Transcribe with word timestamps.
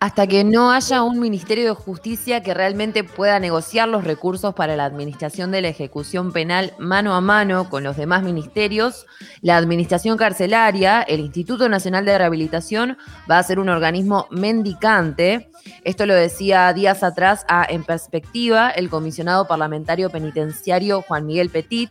Hasta 0.00 0.28
que 0.28 0.44
no 0.44 0.70
haya 0.70 1.02
un 1.02 1.18
Ministerio 1.18 1.64
de 1.64 1.74
Justicia 1.74 2.40
que 2.40 2.54
realmente 2.54 3.02
pueda 3.02 3.40
negociar 3.40 3.88
los 3.88 4.04
recursos 4.04 4.54
para 4.54 4.76
la 4.76 4.84
administración 4.84 5.50
de 5.50 5.60
la 5.60 5.68
ejecución 5.68 6.32
penal 6.32 6.72
mano 6.78 7.16
a 7.16 7.20
mano 7.20 7.68
con 7.68 7.82
los 7.82 7.96
demás 7.96 8.22
ministerios, 8.22 9.06
la 9.40 9.56
Administración 9.56 10.16
Carcelaria, 10.16 11.02
el 11.02 11.18
Instituto 11.18 11.68
Nacional 11.68 12.04
de 12.04 12.16
Rehabilitación, 12.16 12.96
va 13.28 13.40
a 13.40 13.42
ser 13.42 13.58
un 13.58 13.70
organismo 13.70 14.28
mendicante. 14.30 15.50
Esto 15.82 16.06
lo 16.06 16.14
decía 16.14 16.72
días 16.72 17.02
atrás 17.02 17.44
a 17.48 17.66
En 17.68 17.82
Perspectiva 17.82 18.70
el 18.70 18.90
comisionado 18.90 19.48
parlamentario 19.48 20.10
penitenciario 20.10 21.02
Juan 21.02 21.26
Miguel 21.26 21.50
Petit, 21.50 21.90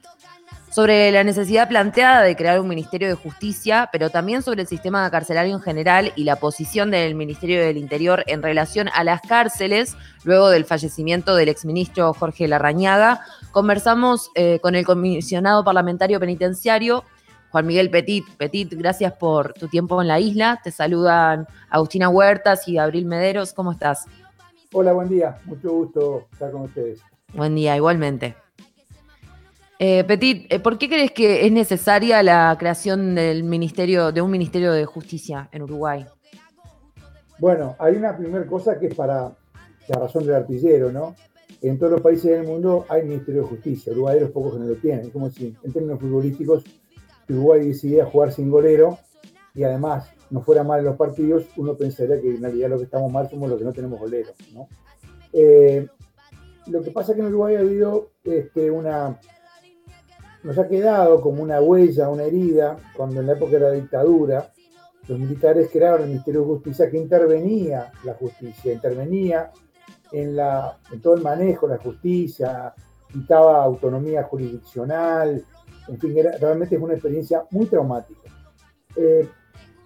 sobre 0.70 1.12
la 1.12 1.24
necesidad 1.24 1.68
planteada 1.68 2.22
de 2.22 2.36
crear 2.36 2.60
un 2.60 2.68
Ministerio 2.68 3.08
de 3.08 3.16
Justicia, 3.16 3.90
pero 3.92 4.10
también 4.10 4.42
sobre 4.42 4.62
el 4.62 4.68
sistema 4.68 5.10
carcelario 5.10 5.56
en 5.56 5.62
general 5.62 6.12
y 6.16 6.24
la 6.24 6.36
posición 6.36 6.92
del 6.92 7.16
Ministerio 7.16 7.62
del 7.62 7.78
Interior 7.78 8.24
en 8.28 8.44
relación 8.44 8.90
a 8.94 9.04
las 9.04 9.22
cárceles, 9.22 9.96
luego 10.24 10.50
del 10.50 10.66
fallecimiento 10.66 11.36
del 11.36 11.50
exministro 11.50 12.14
Jorge 12.14 12.48
Larrañaga, 12.48 13.22
conversamos 13.52 14.30
eh, 14.36 14.60
con 14.62 14.76
el 14.76 14.86
comisionado 14.86 15.64
parlamentario 15.64 16.20
penitenciario. 16.20 17.04
Juan 17.50 17.66
Miguel 17.66 17.90
Petit. 17.90 18.26
Petit, 18.38 18.74
gracias 18.74 19.14
por 19.14 19.54
tu 19.54 19.70
tiempo 19.70 20.02
en 20.02 20.10
la 20.10 20.20
isla. 20.20 20.60
Te 20.62 20.70
saludan 20.70 21.48
Agustina 21.70 22.10
Huertas 22.10 22.68
y 22.68 22.78
Abril 22.78 23.06
Mederos. 23.06 23.54
¿Cómo 23.54 23.72
estás? 23.72 24.06
Hola, 24.74 24.92
buen 24.92 25.08
día. 25.08 25.38
Mucho 25.46 25.72
gusto 25.72 26.28
estar 26.34 26.52
con 26.52 26.64
ustedes. 26.64 27.00
Buen 27.34 27.56
día, 27.56 27.76
igualmente. 27.76 28.36
Eh, 29.80 30.04
Petit, 30.06 30.52
eh, 30.52 30.60
¿por 30.60 30.78
qué 30.78 30.90
crees 30.90 31.12
que 31.12 31.46
es 31.46 31.52
necesaria 31.52 32.24
la 32.24 32.56
creación 32.58 33.14
del 33.14 33.44
ministerio, 33.44 34.12
de 34.12 34.22
un 34.22 34.32
ministerio 34.32 34.72
de 34.72 34.86
justicia 34.86 35.50
en 35.52 35.62
Uruguay? 35.62 36.06
Bueno, 37.40 37.76
hay 37.78 37.96
una 37.96 38.18
primera 38.18 38.48
cosa 38.48 38.80
que 38.80 38.88
es 38.88 38.96
para 38.96 39.36
la 39.88 40.00
razón 40.00 40.26
del 40.26 40.36
artillero, 40.36 40.92
¿no? 40.92 41.16
En 41.62 41.78
todos 41.78 41.92
los 41.92 42.02
países 42.02 42.32
del 42.32 42.44
mundo 42.48 42.86
hay 42.90 43.04
ministerio 43.04 43.44
de 43.44 43.48
justicia. 43.50 43.94
Uruguay 43.94 44.18
es 44.18 44.24
los 44.24 44.32
pocos 44.32 44.54
que 44.54 44.60
no 44.60 44.66
lo 44.66 44.76
tienen. 44.76 45.12
como 45.12 45.30
si, 45.30 45.56
en 45.64 45.72
términos 45.72 46.00
futbolísticos, 46.00 46.64
Uruguay 47.30 47.68
decidiera 47.68 48.06
jugar 48.06 48.32
sin 48.32 48.50
golero 48.50 48.98
y 49.54 49.64
además 49.64 50.12
no 50.30 50.42
fuera 50.42 50.64
mal 50.64 50.80
en 50.80 50.86
los 50.86 50.98
partidos, 50.98 51.46
uno 51.56 51.76
pensaría 51.76 52.20
que 52.20 52.30
en 52.30 52.42
realidad 52.42 52.70
lo 52.70 52.78
que 52.78 52.84
estamos 52.84 53.12
mal 53.12 53.30
somos 53.30 53.50
los 53.50 53.58
que 53.58 53.66
no 53.66 53.74
tenemos 53.74 54.00
golero, 54.00 54.32
¿no? 54.54 54.68
Eh, 55.34 55.88
lo 56.68 56.82
que 56.82 56.92
pasa 56.92 57.12
es 57.12 57.16
que 57.16 57.22
en 57.22 57.28
Uruguay 57.28 57.56
ha 57.56 57.60
habido 57.60 58.12
este, 58.24 58.70
una 58.70 59.20
nos 60.44 60.58
ha 60.58 60.68
quedado 60.68 61.22
como 61.22 61.42
una 61.44 61.62
huella, 61.62 62.10
una 62.10 62.24
herida, 62.24 62.78
cuando 62.96 63.20
en 63.20 63.28
la 63.28 63.34
época 63.34 63.54
de 63.54 63.60
la 63.60 63.72
dictadura 63.72 64.52
los 65.08 65.20
militares 65.20 65.70
crearon 65.72 66.04
el 66.04 66.10
Ministerio 66.10 66.42
de 66.42 66.48
Justicia 66.48 66.90
que 66.90 66.98
intervenía 66.98 67.92
la 68.04 68.14
justicia, 68.14 68.74
intervenía 68.74 69.52
en, 70.12 70.36
la, 70.36 70.78
todo 71.02 71.16
el 71.16 71.22
manejo 71.22 71.68
de 71.68 71.76
la 71.76 71.82
justicia, 71.82 72.74
quitaba 73.12 73.64
autonomía 73.64 74.24
jurisdiccional, 74.24 75.44
en 75.88 76.00
fin, 76.00 76.16
realmente 76.40 76.76
es 76.76 76.82
una 76.82 76.94
experiencia 76.94 77.46
muy 77.52 77.66
traumática. 77.66 78.30
Eh, 78.96 79.28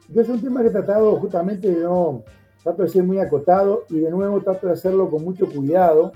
yo 0.09 0.21
es 0.21 0.29
un 0.29 0.41
tema 0.41 0.61
que 0.61 0.67
he 0.67 0.71
tratado 0.71 1.15
justamente 1.17 1.69
de 1.69 1.83
no, 1.83 2.23
trato 2.63 2.83
de 2.83 2.89
ser 2.89 3.03
muy 3.03 3.19
acotado 3.19 3.85
y 3.89 3.99
de 3.99 4.09
nuevo 4.09 4.41
trato 4.41 4.67
de 4.67 4.73
hacerlo 4.73 5.09
con 5.09 5.23
mucho 5.23 5.47
cuidado, 5.47 6.11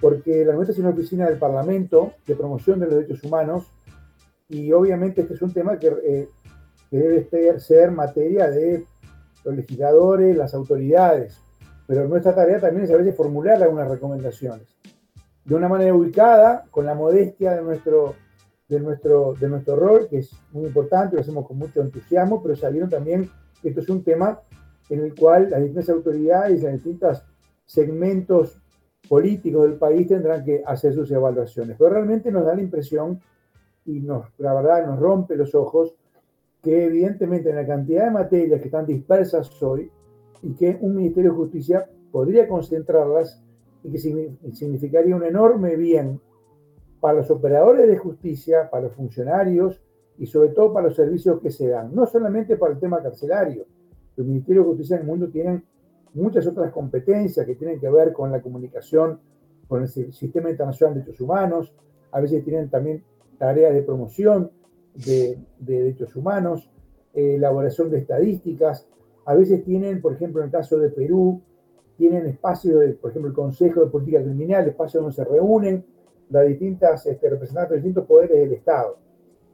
porque 0.00 0.44
la 0.44 0.54
nuestra 0.54 0.72
es 0.72 0.78
una 0.78 0.90
oficina 0.90 1.26
del 1.28 1.38
Parlamento 1.38 2.12
de 2.26 2.36
promoción 2.36 2.80
de 2.80 2.86
los 2.86 2.94
derechos 2.96 3.22
humanos 3.24 3.66
y 4.48 4.72
obviamente 4.72 5.22
este 5.22 5.34
es 5.34 5.42
un 5.42 5.52
tema 5.52 5.78
que, 5.78 5.92
eh, 6.04 6.28
debe 6.90 7.60
ser 7.60 7.90
materia 7.90 8.48
de 8.50 8.86
los 9.44 9.54
legisladores, 9.54 10.36
las 10.36 10.54
autoridades, 10.54 11.38
pero 11.86 12.08
nuestra 12.08 12.34
tarea 12.34 12.60
también 12.60 12.84
es 12.84 12.90
a 12.90 12.96
veces 12.96 13.14
formular 13.14 13.62
algunas 13.62 13.88
recomendaciones 13.90 14.78
de 15.48 15.54
una 15.54 15.68
manera 15.68 15.94
ubicada, 15.94 16.66
con 16.70 16.84
la 16.84 16.94
modestia 16.94 17.52
de 17.54 17.62
nuestro, 17.62 18.14
de 18.68 18.80
nuestro, 18.80 19.32
de 19.40 19.48
nuestro 19.48 19.76
rol, 19.76 20.06
que 20.06 20.18
es 20.18 20.30
muy 20.52 20.66
importante, 20.66 21.16
lo 21.16 21.22
hacemos 21.22 21.46
con 21.46 21.56
mucho 21.56 21.80
entusiasmo, 21.80 22.42
pero 22.42 22.54
sabieron 22.54 22.90
también 22.90 23.30
que 23.62 23.70
esto 23.70 23.80
es 23.80 23.88
un 23.88 24.04
tema 24.04 24.40
en 24.90 25.00
el 25.00 25.14
cual 25.14 25.48
las 25.48 25.60
distintas 25.60 25.88
autoridades, 25.88 26.62
los 26.62 26.72
distintos 26.72 27.22
segmentos 27.64 28.60
políticos 29.08 29.62
del 29.62 29.78
país 29.78 30.06
tendrán 30.06 30.44
que 30.44 30.62
hacer 30.64 30.94
sus 30.94 31.10
evaluaciones. 31.10 31.76
Pero 31.78 31.90
realmente 31.90 32.30
nos 32.30 32.44
da 32.44 32.54
la 32.54 32.62
impresión, 32.62 33.20
y 33.84 34.00
nos, 34.00 34.26
la 34.38 34.54
verdad 34.54 34.86
nos 34.86 34.98
rompe 34.98 35.36
los 35.36 35.54
ojos, 35.54 35.94
que 36.62 36.84
evidentemente 36.84 37.50
en 37.50 37.56
la 37.56 37.66
cantidad 37.66 38.04
de 38.04 38.10
materias 38.10 38.60
que 38.60 38.66
están 38.66 38.84
dispersas 38.84 39.62
hoy, 39.62 39.90
y 40.42 40.54
que 40.54 40.78
un 40.80 40.96
Ministerio 40.96 41.30
de 41.30 41.36
Justicia 41.36 41.88
podría 42.10 42.46
concentrarlas 42.46 43.42
y 43.82 43.90
que 43.90 43.98
significaría 44.52 45.14
un 45.14 45.24
enorme 45.24 45.76
bien 45.76 46.20
para 47.00 47.18
los 47.18 47.30
operadores 47.30 47.86
de 47.86 47.96
justicia, 47.96 48.68
para 48.70 48.84
los 48.84 48.94
funcionarios 48.94 49.80
y 50.18 50.26
sobre 50.26 50.50
todo 50.50 50.72
para 50.72 50.88
los 50.88 50.96
servicios 50.96 51.40
que 51.40 51.50
se 51.50 51.68
dan, 51.68 51.94
no 51.94 52.06
solamente 52.06 52.56
para 52.56 52.72
el 52.72 52.80
tema 52.80 53.02
carcelario. 53.02 53.66
Los 54.16 54.26
ministerios 54.26 54.64
de 54.64 54.68
justicia 54.70 54.96
en 54.96 55.02
el 55.02 55.08
mundo 55.08 55.28
tienen 55.28 55.64
muchas 56.14 56.46
otras 56.46 56.72
competencias 56.72 57.44
que 57.46 57.54
tienen 57.54 57.80
que 57.80 57.88
ver 57.90 58.12
con 58.12 58.32
la 58.32 58.40
comunicación 58.40 59.20
con 59.66 59.82
el 59.82 59.88
Sistema 59.88 60.50
Internacional 60.50 60.94
de 60.94 61.00
Derechos 61.00 61.20
Humanos, 61.20 61.72
a 62.10 62.20
veces 62.20 62.42
tienen 62.42 62.70
también 62.70 63.04
tareas 63.36 63.74
de 63.74 63.82
promoción 63.82 64.50
de, 64.94 65.38
derechos 65.58 66.16
humanos, 66.16 66.70
eh, 67.14 67.36
elaboración 67.36 67.90
de 67.90 67.98
estadísticas, 67.98 68.88
a 69.26 69.34
veces 69.34 69.62
tienen, 69.64 70.00
por 70.00 70.14
ejemplo, 70.14 70.40
en 70.40 70.46
el 70.46 70.52
caso 70.52 70.78
de 70.78 70.88
Perú, 70.88 71.42
tienen 71.98 72.26
espacios, 72.26 72.80
de, 72.80 72.88
por 72.94 73.10
ejemplo, 73.10 73.28
el 73.28 73.34
Consejo 73.34 73.80
de 73.80 73.90
Política 73.90 74.22
Criminal, 74.22 74.66
espacios 74.66 75.02
donde 75.02 75.16
se 75.16 75.24
reúnen 75.24 75.84
las 76.30 76.46
distintas 76.46 77.04
este, 77.06 77.28
representantes 77.28 77.70
de 77.70 77.76
distintos 77.76 78.06
poderes 78.06 78.38
del 78.38 78.52
Estado. 78.52 78.96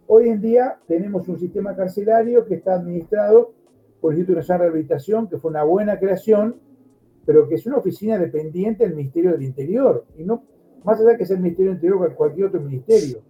Hoy 0.07 0.29
en 0.29 0.41
día 0.41 0.79
tenemos 0.87 1.27
un 1.29 1.39
sistema 1.39 1.75
carcelario 1.75 2.45
que 2.45 2.57
está 2.57 2.75
administrado 2.75 3.53
por 4.05 4.13
el 4.13 4.19
Instituto 4.19 4.41
Nacional 4.41 4.61
de 4.61 4.65
Rehabilitación, 4.67 5.29
que 5.29 5.39
fue 5.39 5.51
una 5.51 5.65
buena 5.65 5.99
creación, 5.99 6.57
pero 7.25 7.49
que 7.49 7.55
es 7.55 7.65
una 7.65 7.79
oficina 7.79 8.19
dependiente 8.19 8.85
del 8.85 8.95
Ministerio 8.95 9.33
del 9.33 9.41
Interior. 9.41 10.05
Y 10.19 10.25
no, 10.25 10.45
más 10.85 11.01
allá 11.01 11.17
que 11.17 11.25
sea 11.25 11.37
el 11.37 11.43
Ministerio 11.43 11.71
del 11.71 11.77
Interior 11.77 12.13
o 12.13 12.15
cualquier 12.15 12.49
otro 12.49 12.61
ministerio, 12.61 13.23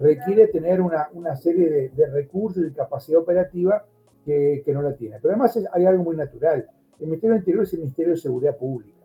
requiere 0.00 0.46
tener 0.46 0.80
una, 0.80 1.10
una 1.12 1.36
serie 1.36 1.90
de, 1.94 2.06
recursos 2.06 2.64
y 2.66 2.72
capacidad 2.72 3.20
operativa 3.20 3.84
que, 4.24 4.62
que, 4.64 4.72
no 4.72 4.80
la 4.80 4.96
tiene. 4.96 5.18
Pero 5.20 5.34
además 5.34 5.58
hay 5.70 5.84
algo 5.84 6.04
muy 6.04 6.16
natural. 6.16 6.66
El 6.98 7.08
Ministerio 7.08 7.34
del 7.34 7.42
Interior 7.42 7.64
es 7.64 7.74
el 7.74 7.80
Ministerio 7.80 8.14
de 8.14 8.18
Seguridad 8.18 8.56
Pública. 8.56 9.04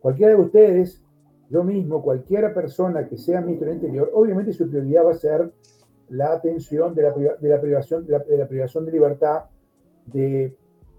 Cualquiera 0.00 0.34
de 0.34 0.40
ustedes, 0.40 1.04
yo 1.50 1.62
mismo, 1.62 2.02
cualquier 2.02 2.54
persona 2.54 3.06
que 3.06 3.18
sea 3.18 3.42
ministro 3.42 3.66
del 3.66 3.76
Interior, 3.76 4.10
obviamente 4.14 4.54
su 4.54 4.66
prioridad 4.66 5.04
va 5.04 5.10
a 5.10 5.14
ser 5.14 5.52
la 6.08 6.32
atención 6.32 6.94
de 6.94 7.02
la, 7.02 7.12
de 7.38 7.48
la 7.50 7.60
privación, 7.60 8.06
de 8.06 8.38
la 8.38 8.48
privación 8.48 8.86
de 8.86 8.92
libertad 8.92 9.42
de, 10.12 10.56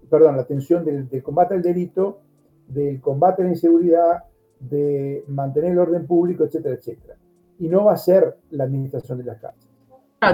perdón, 0.08 0.36
la 0.36 0.42
atención 0.42 0.84
del, 0.84 1.22
combate 1.22 1.54
al 1.54 1.62
delito, 1.62 2.20
del 2.66 3.00
combate 3.00 3.42
a 3.42 3.44
la 3.44 3.52
inseguridad, 3.52 4.24
de 4.58 5.24
mantener 5.28 5.72
el 5.72 5.78
orden 5.78 6.06
público, 6.06 6.44
etcétera, 6.44 6.74
etcétera. 6.74 7.14
Y 7.58 7.68
no 7.68 7.84
va 7.84 7.94
a 7.94 7.96
ser 7.96 8.36
la 8.50 8.64
administración 8.64 9.18
de 9.18 9.24
las 9.24 9.38
cárceles. 9.38 9.68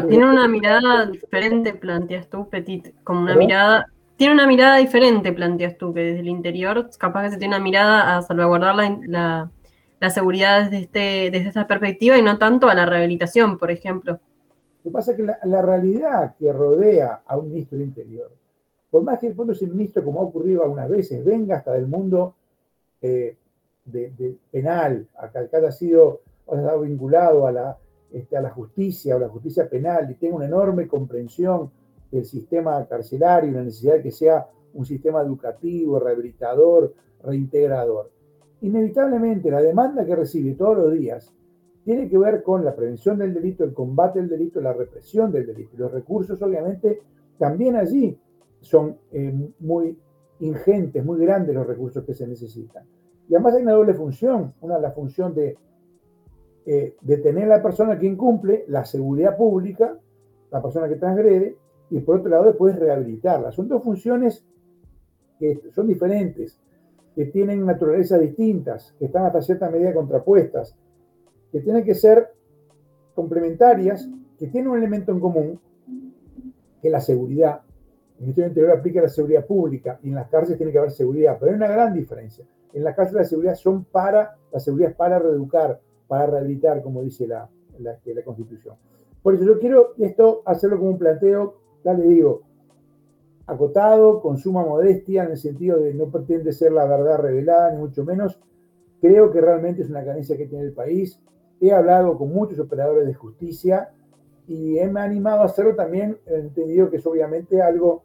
tiene 0.09 0.28
una 0.28 0.48
mirada 0.48 1.06
diferente, 1.06 1.75
planteas 1.75 2.28
tú, 2.28 2.48
Petit, 2.48 2.94
como 3.04 3.20
una 3.20 3.36
mirada, 3.36 3.86
tiene 4.16 4.34
una 4.34 4.47
mirada 4.47 4.76
diferente, 4.78 5.32
planteas 5.32 5.76
tú, 5.76 5.92
que 5.94 6.00
desde 6.00 6.20
el 6.20 6.28
interior, 6.28 6.88
capaz 6.98 7.25
que 7.25 7.31
se 7.31 7.38
tiene 7.38 7.56
una 7.56 7.62
mirada 7.62 8.16
a 8.16 8.22
salvaguardar 8.22 8.75
la, 8.75 9.50
la, 10.00 10.10
seguridad 10.10 10.65
desde, 10.65 10.78
este, 10.78 11.31
desde 11.31 11.48
esta 11.48 11.66
perspectiva 11.66 12.16
y 12.16 12.22
no 12.22 12.38
tanto 12.38 12.69
a 12.69 12.75
la 12.75 12.86
rehabilitación, 12.86 13.59
por 13.59 13.70
ejemplo. 13.70 14.15
Lo 14.84 14.91
que 14.91 14.91
pasa 14.91 15.12
es 15.12 15.16
que 15.16 15.25
la, 15.25 15.38
la 15.44 15.62
realidad 15.62 16.34
que 16.38 16.53
rodea 16.53 17.22
a 17.26 17.36
un 17.36 17.48
ministro 17.48 17.78
del 17.78 17.88
Interior 17.88 18.31
por 18.96 19.04
más 19.04 19.18
que 19.18 19.26
el 19.26 19.34
fondo 19.34 19.52
ese 19.52 19.66
ministro, 19.66 20.02
como 20.02 20.20
ha 20.20 20.24
ocurrido 20.24 20.62
algunas 20.62 20.88
veces, 20.88 21.22
venga 21.22 21.58
hasta 21.58 21.74
del 21.74 21.86
mundo 21.86 22.34
eh, 23.03 23.36
de, 23.84 24.38
penal, 24.50 25.06
acá, 25.18 25.47
haya 25.53 25.71
sido 25.71 26.22
vinculado 26.82 27.47
a 27.47 27.53
la, 27.53 27.78
este, 28.10 28.38
a 28.38 28.41
la 28.41 28.48
justicia 28.48 29.15
o 29.15 29.18
la 29.18 29.28
justicia 29.28 29.68
penal 29.68 30.10
y 30.10 30.15
tenga 30.15 30.36
una 30.36 30.47
enorme 30.47 30.88
comprensión 30.88 31.71
del 32.10 32.24
sistema 32.24 32.86
carcelario 32.86 33.50
y 33.50 33.53
la 33.53 33.65
necesidad 33.65 33.97
de 33.97 34.03
que 34.04 34.12
sea 34.12 34.47
un 34.72 34.86
sistema 34.86 35.21
educativo, 35.21 36.00
rehabilitador, 36.00 36.94
reintegrador. 37.22 38.10
Inevitablemente 38.62 39.50
la 39.50 39.60
demanda 39.60 40.06
que 40.06 40.16
recibe 40.16 40.54
todos 40.54 40.78
los 40.78 40.92
días 40.94 41.34
tiene 41.84 42.09
que 42.09 42.16
ver 42.16 42.42
con 42.42 42.65
la 42.65 42.74
prevención 42.74 43.18
del 43.18 43.34
delito, 43.34 43.62
el 43.62 43.74
combate 43.74 44.21
del 44.21 44.30
delito, 44.30 44.59
la 44.62 44.72
represión 44.72 45.30
del 45.30 45.44
delito. 45.44 45.76
Los 45.76 45.92
recursos, 45.92 46.41
obviamente, 46.41 47.03
también 47.36 47.76
allí 47.76 48.18
son 48.66 48.98
eh, 49.13 49.33
muy 49.60 49.97
ingentes, 50.41 51.04
muy 51.04 51.18
grandes 51.21 51.54
los 51.54 51.66
recursos 51.66 52.04
que 52.04 52.15
se 52.15 52.27
necesitan. 52.27 52.84
Y 53.28 53.34
además 53.34 53.54
hay 53.54 53.63
una 53.63 53.72
doble 53.72 53.95
función, 53.95 54.54
una 54.60 54.78
la 54.78 54.91
función 54.91 55.34
de 55.34 55.57
eh, 56.66 56.97
detener 57.01 57.45
a 57.45 57.57
la 57.57 57.63
persona 57.63 57.98
que 57.98 58.07
incumple, 58.07 58.65
la 58.68 58.84
seguridad 58.84 59.36
pública, 59.36 59.97
la 60.51 60.60
persona 60.60 60.89
que 60.89 60.97
transgrede, 60.97 61.57
y 61.91 62.01
por 62.01 62.18
otro 62.18 62.30
lado 62.30 62.45
después 62.45 62.77
rehabilitarla. 62.77 63.53
Son 63.53 63.68
dos 63.68 63.83
funciones 63.83 64.45
que 65.39 65.60
son 65.72 65.86
diferentes, 65.86 66.60
que 67.15 67.27
tienen 67.27 67.65
naturalezas 67.65 68.21
distintas, 68.21 68.95
que 68.98 69.07
están 69.07 69.27
hasta 69.27 69.42
cierta 69.42 69.71
medida 69.71 69.95
contrapuestas, 69.95 70.77
que 71.53 71.60
tienen 71.60 71.84
que 71.84 71.95
ser 71.95 72.33
complementarias, 73.15 74.09
que 74.39 74.48
tienen 74.48 74.71
un 74.71 74.78
elemento 74.78 75.12
en 75.12 75.21
común, 75.21 75.60
que 76.83 76.89
es 76.89 76.92
la 76.92 77.01
seguridad. 77.01 77.60
El 78.18 78.22
Ministerio 78.22 78.45
del 78.45 78.51
Interior 78.53 78.78
aplica 78.78 79.03
la 79.03 79.09
seguridad 79.09 79.47
pública 79.47 79.98
y 80.03 80.09
en 80.09 80.15
las 80.15 80.28
cárceles 80.28 80.57
tiene 80.57 80.72
que 80.72 80.78
haber 80.78 80.91
seguridad, 80.91 81.36
pero 81.39 81.53
hay 81.53 81.57
una 81.57 81.68
gran 81.68 81.92
diferencia. 81.92 82.45
En 82.72 82.83
las 82.84 82.95
cárceles 82.97 83.22
la 83.22 83.28
seguridad 83.28 83.54
son 83.54 83.84
para, 83.84 84.36
la 84.53 84.60
seguridad 84.60 84.91
es 84.91 84.97
para 84.97 85.18
reeducar, 85.18 85.80
para 86.09 86.27
rehabilitar, 86.27 86.83
como 86.83 87.03
dice 87.03 87.27
la, 87.27 87.48
la, 87.78 87.98
la 88.04 88.22
Constitución. 88.22 88.77
Por 89.22 89.34
eso 89.34 89.45
yo 89.45 89.59
quiero 89.59 89.95
esto 89.98 90.42
hacerlo 90.47 90.78
como 90.78 90.91
un 90.91 90.98
planteo, 90.98 91.57
ya 91.84 91.92
le 91.92 92.07
digo, 92.07 92.42
acotado, 93.47 94.21
con 94.21 94.39
suma 94.39 94.65
modestia, 94.65 95.24
en 95.24 95.33
el 95.33 95.36
sentido 95.36 95.78
de 95.78 95.95
no 95.95 96.10
pretende 96.10 96.53
ser 96.53 96.72
la 96.72 96.86
verdad 96.86 97.19
revelada, 97.19 97.72
ni 97.72 97.78
mucho 97.78 98.04
menos. 98.04 98.41
Creo 99.01 99.30
que 99.30 99.41
realmente 99.41 99.83
es 99.83 99.91
una 99.91 100.04
carencia 100.04 100.36
que 100.36 100.47
tiene 100.47 100.65
el 100.65 100.72
país. 100.72 101.21
He 101.60 101.72
hablado 101.72 102.16
con 102.19 102.33
muchos 102.33 102.59
operadores 102.59 103.07
de 103.07 103.15
justicia 103.15 103.91
y 104.48 104.78
me 104.91 105.01
animado 105.01 105.43
a 105.43 105.47
hacerlo 105.47 105.75
también, 105.75 106.19
he 106.27 106.37
entendido 106.37 106.89
que 106.91 106.98
es 106.98 107.07
obviamente 107.07 107.60
algo 107.60 108.04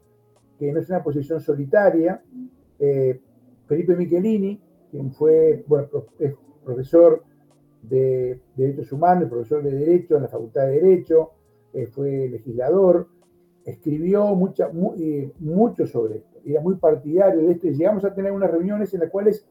que 0.57 0.71
no 0.71 0.79
es 0.79 0.89
una 0.89 1.03
posición 1.03 1.39
solitaria. 1.39 2.21
Eh, 2.79 3.19
Felipe 3.67 3.95
Michelini, 3.95 4.59
quien 4.89 5.11
fue 5.11 5.63
bueno, 5.67 5.87
profesor 6.63 7.23
de 7.83 8.39
Derechos 8.55 8.91
Humanos, 8.91 9.29
profesor 9.29 9.63
de 9.63 9.71
Derecho 9.71 10.17
en 10.17 10.23
la 10.23 10.27
Facultad 10.27 10.65
de 10.65 10.81
Derecho, 10.81 11.31
eh, 11.73 11.85
fue 11.87 12.27
legislador, 12.27 13.07
escribió 13.63 14.35
mucha, 14.35 14.69
eh, 14.97 15.31
mucho 15.39 15.85
sobre 15.85 16.17
esto, 16.17 16.39
era 16.43 16.59
muy 16.59 16.75
partidario 16.75 17.41
de 17.41 17.51
esto 17.51 17.67
y 17.67 17.75
llegamos 17.75 18.03
a 18.03 18.13
tener 18.13 18.31
unas 18.31 18.51
reuniones 18.51 18.93
en 18.93 19.01
las 19.01 19.09
cuales, 19.09 19.47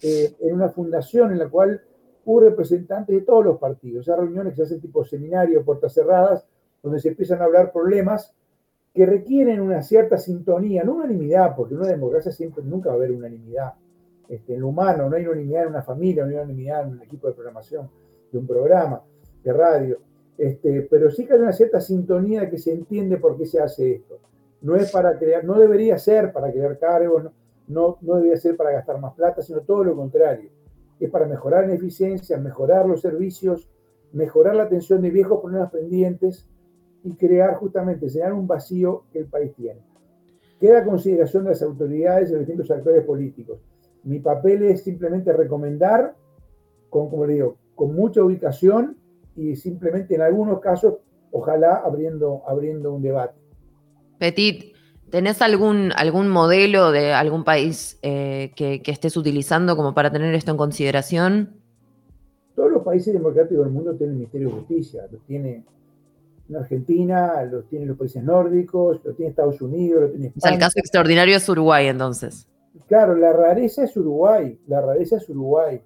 en 0.00 0.54
una 0.54 0.68
fundación 0.68 1.32
en 1.32 1.38
la 1.38 1.48
cual 1.48 1.82
hubo 2.24 2.40
representantes 2.40 3.14
de 3.14 3.22
todos 3.22 3.44
los 3.44 3.58
partidos, 3.58 4.06
esas 4.06 4.18
reuniones 4.18 4.52
que 4.52 4.58
se 4.58 4.62
hacen 4.62 4.80
tipo 4.80 5.04
seminario, 5.04 5.64
puertas 5.64 5.92
cerradas, 5.92 6.46
donde 6.82 7.00
se 7.00 7.08
empiezan 7.08 7.40
a 7.40 7.44
hablar 7.44 7.72
problemas 7.72 8.34
que 8.94 9.06
requieren 9.06 9.60
una 9.60 9.82
cierta 9.82 10.16
sintonía, 10.18 10.82
no 10.82 10.94
unanimidad, 10.94 11.54
porque 11.54 11.74
en 11.74 11.80
una 11.80 11.90
democracia 11.90 12.32
siempre 12.32 12.64
nunca 12.64 12.88
va 12.88 12.94
a 12.94 12.98
haber 12.98 13.12
unanimidad. 13.12 13.74
Este, 14.28 14.54
en 14.54 14.60
lo 14.60 14.68
humano 14.68 15.08
no 15.08 15.16
hay 15.16 15.26
unanimidad 15.26 15.62
en 15.62 15.68
una 15.70 15.82
familia, 15.82 16.24
no 16.24 16.30
hay 16.30 16.36
unanimidad 16.36 16.82
en 16.82 16.92
un 16.94 17.02
equipo 17.02 17.28
de 17.28 17.34
programación 17.34 17.88
de 18.30 18.38
un 18.38 18.46
programa 18.46 19.02
de 19.42 19.52
radio, 19.52 19.98
este, 20.36 20.82
pero 20.82 21.10
sí 21.10 21.26
que 21.26 21.34
hay 21.34 21.40
una 21.40 21.52
cierta 21.52 21.80
sintonía 21.80 22.48
que 22.48 22.58
se 22.58 22.72
entiende 22.72 23.16
por 23.16 23.36
qué 23.36 23.46
se 23.46 23.60
hace 23.60 23.96
esto. 23.96 24.18
No 24.60 24.76
es 24.76 24.90
para 24.90 25.18
crear, 25.18 25.44
no 25.44 25.58
debería 25.58 25.98
ser 25.98 26.32
para 26.32 26.50
crear 26.52 26.78
cargos, 26.78 27.24
no, 27.68 27.98
no, 28.00 28.16
debería 28.16 28.36
ser 28.36 28.56
para 28.56 28.72
gastar 28.72 29.00
más 29.00 29.14
plata, 29.14 29.42
sino 29.42 29.60
todo 29.60 29.84
lo 29.84 29.96
contrario. 29.96 30.50
Es 31.00 31.10
para 31.10 31.26
mejorar 31.26 31.64
en 31.64 31.70
eficiencia, 31.70 32.38
mejorar 32.38 32.86
los 32.86 33.00
servicios, 33.00 33.68
mejorar 34.12 34.56
la 34.56 34.64
atención 34.64 35.02
de 35.02 35.10
viejos 35.10 35.40
problemas 35.40 35.70
pendientes 35.70 36.48
y 37.04 37.14
crear 37.14 37.54
justamente, 37.54 38.08
llenar 38.08 38.32
un 38.32 38.46
vacío 38.46 39.04
que 39.12 39.20
el 39.20 39.26
país 39.26 39.54
tiene. 39.54 39.80
Queda 40.58 40.80
a 40.80 40.84
consideración 40.84 41.44
de 41.44 41.50
las 41.50 41.62
autoridades 41.62 42.28
y 42.28 42.32
de 42.32 42.38
los 42.38 42.46
distintos 42.46 42.70
actores 42.76 43.04
políticos. 43.04 43.60
Mi 44.02 44.18
papel 44.18 44.62
es 44.64 44.82
simplemente 44.82 45.32
recomendar, 45.32 46.16
con, 46.90 47.10
como 47.10 47.26
le 47.26 47.34
digo, 47.34 47.56
con 47.74 47.94
mucha 47.94 48.22
ubicación 48.22 48.96
y 49.36 49.54
simplemente 49.54 50.16
en 50.16 50.22
algunos 50.22 50.58
casos, 50.60 50.94
ojalá 51.30 51.76
abriendo, 51.76 52.42
abriendo 52.46 52.92
un 52.92 53.02
debate. 53.02 53.38
Petit, 54.18 54.74
¿tenés 55.10 55.42
algún, 55.42 55.92
algún 55.96 56.28
modelo 56.28 56.92
de 56.92 57.12
algún 57.12 57.44
país 57.44 57.98
eh, 58.02 58.52
que, 58.56 58.82
estés 58.86 59.16
utilizando 59.16 59.76
como 59.76 59.94
para 59.94 60.10
tener 60.10 60.34
esto 60.34 60.50
en 60.50 60.56
consideración? 60.56 61.50
Todos 62.54 62.72
los 62.72 62.82
países 62.82 63.12
democráticos 63.12 63.64
del 63.64 63.72
mundo 63.72 63.94
tienen 63.94 64.14
el 64.14 64.18
Ministerio 64.20 64.48
de 64.48 64.54
Justicia, 64.54 65.02
lo 65.10 65.18
tiene 65.18 65.64
en 66.48 66.56
Argentina, 66.56 67.44
lo 67.44 67.62
tienen 67.64 67.88
los 67.88 67.98
países 67.98 68.22
nórdicos, 68.22 69.00
lo 69.04 69.12
tiene 69.14 69.30
Estados 69.30 69.60
Unidos, 69.60 70.02
lo 70.02 70.10
tiene 70.10 70.26
España. 70.28 70.54
el 70.54 70.60
caso 70.60 70.78
extraordinario 70.78 71.36
es 71.36 71.48
Uruguay, 71.48 71.86
entonces. 71.86 72.48
Claro, 72.86 73.14
la 73.14 73.32
rareza 73.32 73.84
es 73.84 73.96
Uruguay, 73.96 74.58
la 74.66 74.80
rareza 74.80 75.16
es 75.16 75.28
Uruguay. 75.28 75.80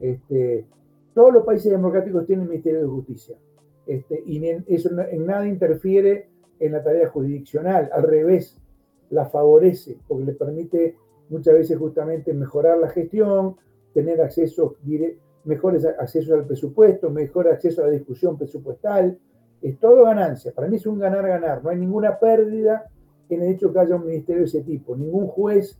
Este, 0.00 0.66
todos 1.14 1.32
los 1.32 1.44
países 1.44 1.70
democráticos 1.70 2.26
tienen 2.26 2.48
Ministerio 2.48 2.80
de 2.80 2.86
Justicia. 2.86 3.36
Este, 3.86 4.22
y 4.26 4.44
eso 4.68 4.90
en 5.10 5.26
nada 5.26 5.46
interfiere 5.46 6.28
en 6.60 6.72
la 6.72 6.82
tarea 6.82 7.08
jurisdiccional, 7.08 7.90
al 7.92 8.02
revés, 8.02 8.59
la 9.10 9.26
favorece, 9.26 9.98
porque 10.06 10.24
le 10.24 10.32
permite 10.32 10.96
muchas 11.28 11.54
veces 11.54 11.78
justamente 11.78 12.32
mejorar 12.32 12.78
la 12.78 12.88
gestión, 12.88 13.56
tener 13.92 14.20
acceso, 14.20 14.76
mejores 15.44 15.84
accesos 15.84 16.32
al 16.32 16.46
presupuesto, 16.46 17.10
mejor 17.10 17.48
acceso 17.48 17.82
a 17.82 17.86
la 17.86 17.92
discusión 17.92 18.36
presupuestal. 18.36 19.18
Es 19.62 19.78
todo 19.78 20.04
ganancia. 20.04 20.52
Para 20.52 20.68
mí 20.68 20.76
es 20.76 20.86
un 20.86 20.98
ganar-ganar. 20.98 21.62
No 21.62 21.70
hay 21.70 21.76
ninguna 21.76 22.18
pérdida 22.18 22.88
en 23.28 23.42
el 23.42 23.52
hecho 23.52 23.72
que 23.72 23.78
haya 23.78 23.96
un 23.96 24.06
ministerio 24.06 24.42
de 24.42 24.48
ese 24.48 24.62
tipo. 24.62 24.96
Ningún 24.96 25.26
juez 25.26 25.78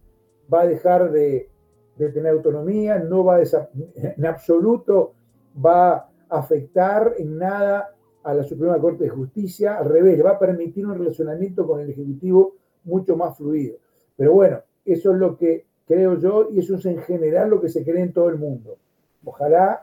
va 0.53 0.62
a 0.62 0.67
dejar 0.67 1.11
de, 1.11 1.49
de 1.97 2.09
tener 2.11 2.33
autonomía, 2.33 2.99
no 2.99 3.25
va 3.25 3.37
a 3.37 3.43
en 3.94 4.26
absoluto 4.26 5.15
va 5.65 5.93
a 5.93 6.11
afectar 6.31 7.15
en 7.19 7.38
nada 7.38 7.94
a 8.23 8.35
la 8.35 8.43
Suprema 8.43 8.79
Corte 8.79 9.05
de 9.05 9.11
Justicia, 9.11 9.79
al 9.79 9.87
revés, 9.87 10.17
le 10.17 10.23
va 10.23 10.33
a 10.33 10.38
permitir 10.38 10.87
un 10.87 10.99
relacionamiento 10.99 11.67
con 11.67 11.81
el 11.81 11.91
Ejecutivo 11.91 12.55
mucho 12.85 13.17
más 13.17 13.37
fluido. 13.37 13.77
Pero 14.17 14.32
bueno, 14.32 14.61
eso 14.85 15.12
es 15.12 15.19
lo 15.19 15.37
que 15.37 15.67
creo 15.87 16.19
yo 16.19 16.49
y 16.53 16.61
eso 16.61 16.77
es 16.77 16.87
en 16.87 16.99
general 16.99 17.50
lo 17.50 17.61
que 17.61 17.69
se 17.69 17.85
cree 17.85 18.03
en 18.03 18.12
todo 18.12 18.29
el 18.29 18.37
mundo. 18.37 18.79
Ojalá, 19.25 19.82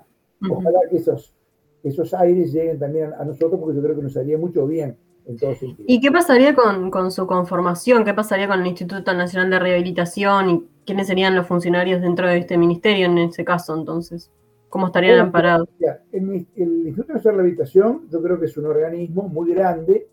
ojalá 0.49 0.79
que 0.89 0.97
esos, 0.97 1.33
esos 1.83 2.13
aires 2.13 2.53
lleguen 2.53 2.79
también 2.79 3.13
a, 3.13 3.25
nosotros 3.25 3.59
porque 3.59 3.75
yo 3.75 3.83
creo 3.83 3.95
que 3.95 4.03
nos 4.03 4.15
haría 4.17 4.38
mucho 4.38 4.65
bien 4.65 4.97
en 5.25 5.38
todo 5.38 5.53
sentido. 5.55 5.85
¿Y 5.88 5.99
qué 5.99 6.11
pasaría 6.11 6.55
con, 6.55 6.89
con 6.91 7.11
su 7.11 7.27
conformación? 7.27 8.05
¿Qué 8.05 8.13
pasaría 8.13 8.47
con 8.47 8.61
el 8.61 8.67
Instituto 8.67 9.13
Nacional 9.13 9.50
de 9.50 9.59
Rehabilitación? 9.59 10.50
¿Y 10.50 10.67
quiénes 10.85 11.07
serían 11.07 11.35
los 11.35 11.45
funcionarios 11.45 12.01
dentro 12.01 12.27
de 12.27 12.38
este 12.38 12.57
ministerio 12.57 13.07
en 13.07 13.17
ese 13.17 13.43
caso 13.43 13.75
entonces? 13.75 14.31
¿Cómo 14.69 14.88
estarían 14.88 15.19
amparados? 15.19 15.67
El, 16.11 16.47
el 16.55 16.88
Instituto 16.88 17.13
de 17.13 17.31
Rehabilitación, 17.31 18.07
yo 18.09 18.21
creo 18.21 18.39
que 18.39 18.45
es 18.45 18.57
un 18.57 18.65
organismo 18.65 19.23
muy 19.23 19.53
grande, 19.53 20.07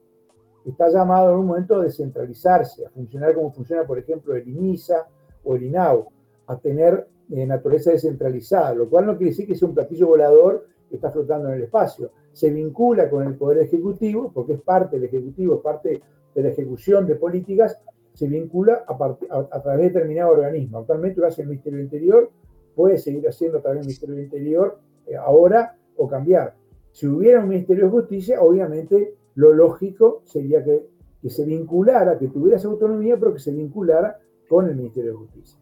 está 0.64 0.88
llamado 0.88 1.31
en 1.31 1.38
un 1.38 1.46
momento 1.46 1.76
a 1.76 1.84
descentralizarse, 1.84 2.87
a 2.87 2.90
funcionar 2.90 3.34
como 3.34 3.52
funciona, 3.52 3.87
por 3.87 3.99
ejemplo, 3.99 4.34
el 4.34 4.49
INISA 4.49 5.06
o 5.44 5.56
el 5.56 5.64
INAU, 5.64 6.06
a 6.46 6.58
tener 6.58 7.06
eh, 7.31 7.46
naturaleza 7.46 7.90
descentralizada, 7.90 8.75
lo 8.75 8.88
cual 8.88 9.06
no 9.06 9.16
quiere 9.16 9.30
decir 9.30 9.47
que 9.47 9.54
sea 9.54 9.68
un 9.68 9.75
platillo 9.75 10.09
volador 10.09 10.66
que 10.88 10.97
está 10.97 11.11
flotando 11.11 11.49
en 11.49 11.54
el 11.54 11.62
espacio. 11.62 12.11
Se 12.33 12.50
vincula 12.50 13.09
con 13.09 13.26
el 13.26 13.35
Poder 13.35 13.59
Ejecutivo, 13.59 14.30
porque 14.33 14.54
es 14.54 14.61
parte 14.61 14.97
del 14.97 15.04
Ejecutivo, 15.04 15.56
es 15.56 15.61
parte 15.61 16.02
de 16.35 16.42
la 16.42 16.49
ejecución 16.49 17.06
de 17.06 17.16
políticas, 17.16 17.78
se 18.12 18.28
vincula 18.28 18.85
a, 18.87 19.62
través 19.62 19.80
de 19.80 19.88
determinado 19.92 20.33
organismo. 20.33 20.78
Actualmente 20.78 21.21
lo 21.21 21.26
hace 21.26 21.42
el 21.42 21.49
Ministerio 21.49 21.78
del 21.78 21.87
Interior, 21.87 22.30
puede 22.75 22.99
seguir 22.99 23.26
haciendo 23.28 23.61
también 23.61 23.83
el 23.83 23.87
Ministerio 23.87 24.14
del 24.14 24.25
Interior 24.25 24.78
eh, 25.06 25.16
ahora 25.16 25.76
o 25.97 26.09
cambiar. 26.09 26.54
Si 26.92 27.06
hubiera 27.06 27.40
un 27.40 27.49
Ministerio 27.49 27.87
de 27.87 27.90
Justicia, 27.90 28.40
obviamente 28.40 29.14
lo 29.35 29.53
lógico 29.53 30.23
sería 30.25 30.62
que, 30.62 30.88
que 31.21 31.31
se 31.31 31.45
vinculara, 31.45 32.19
que 32.19 32.29
tuviera 32.29 32.57
esa 32.57 32.69
autonomía, 32.69 33.19
pero 33.19 33.35
que 33.35 33.41
se 33.41 33.53
vinculara 33.53 34.19
con 34.49 34.69
el 34.69 34.76
Ministerio 34.76 35.12
de 35.12 35.17
Justicia. 35.19 35.59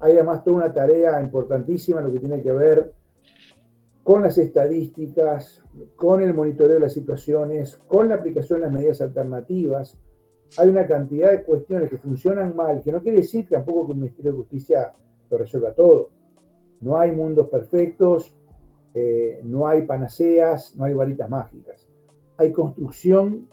Hay 0.00 0.14
además 0.14 0.42
toda 0.42 0.56
una 0.56 0.72
tarea 0.72 1.20
importantísima 1.20 2.00
lo 2.00 2.10
que 2.10 2.20
tiene 2.20 2.42
que 2.42 2.52
ver 2.52 2.94
con 4.02 4.22
las 4.22 4.38
estadísticas, 4.38 5.62
con 5.94 6.22
el 6.22 6.32
monitoreo 6.34 6.74
de 6.74 6.80
las 6.80 6.94
situaciones, 6.94 7.76
con 7.86 8.08
la 8.08 8.16
aplicación 8.16 8.60
de 8.60 8.66
las 8.66 8.74
medidas 8.74 9.00
alternativas, 9.02 9.98
hay 10.56 10.68
una 10.68 10.86
cantidad 10.86 11.30
de 11.30 11.44
cuestiones 11.44 11.90
que 11.90 11.98
funcionan 11.98 12.56
mal, 12.56 12.82
que 12.82 12.90
no 12.90 13.00
quiere 13.00 13.18
decir 13.18 13.48
tampoco 13.48 13.86
que 13.86 13.92
el 13.92 13.98
Ministerio 13.98 14.32
de 14.32 14.38
Justicia 14.38 14.92
lo 15.30 15.38
resuelva 15.38 15.72
todo. 15.72 16.10
No 16.80 16.98
hay 16.98 17.12
mundos 17.12 17.48
perfectos, 17.48 18.34
eh, 18.94 19.40
no 19.44 19.68
hay 19.68 19.82
panaceas, 19.82 20.74
no 20.76 20.84
hay 20.84 20.94
varitas 20.94 21.28
mágicas. 21.28 21.88
Hay 22.36 22.52
construcción 22.52 23.48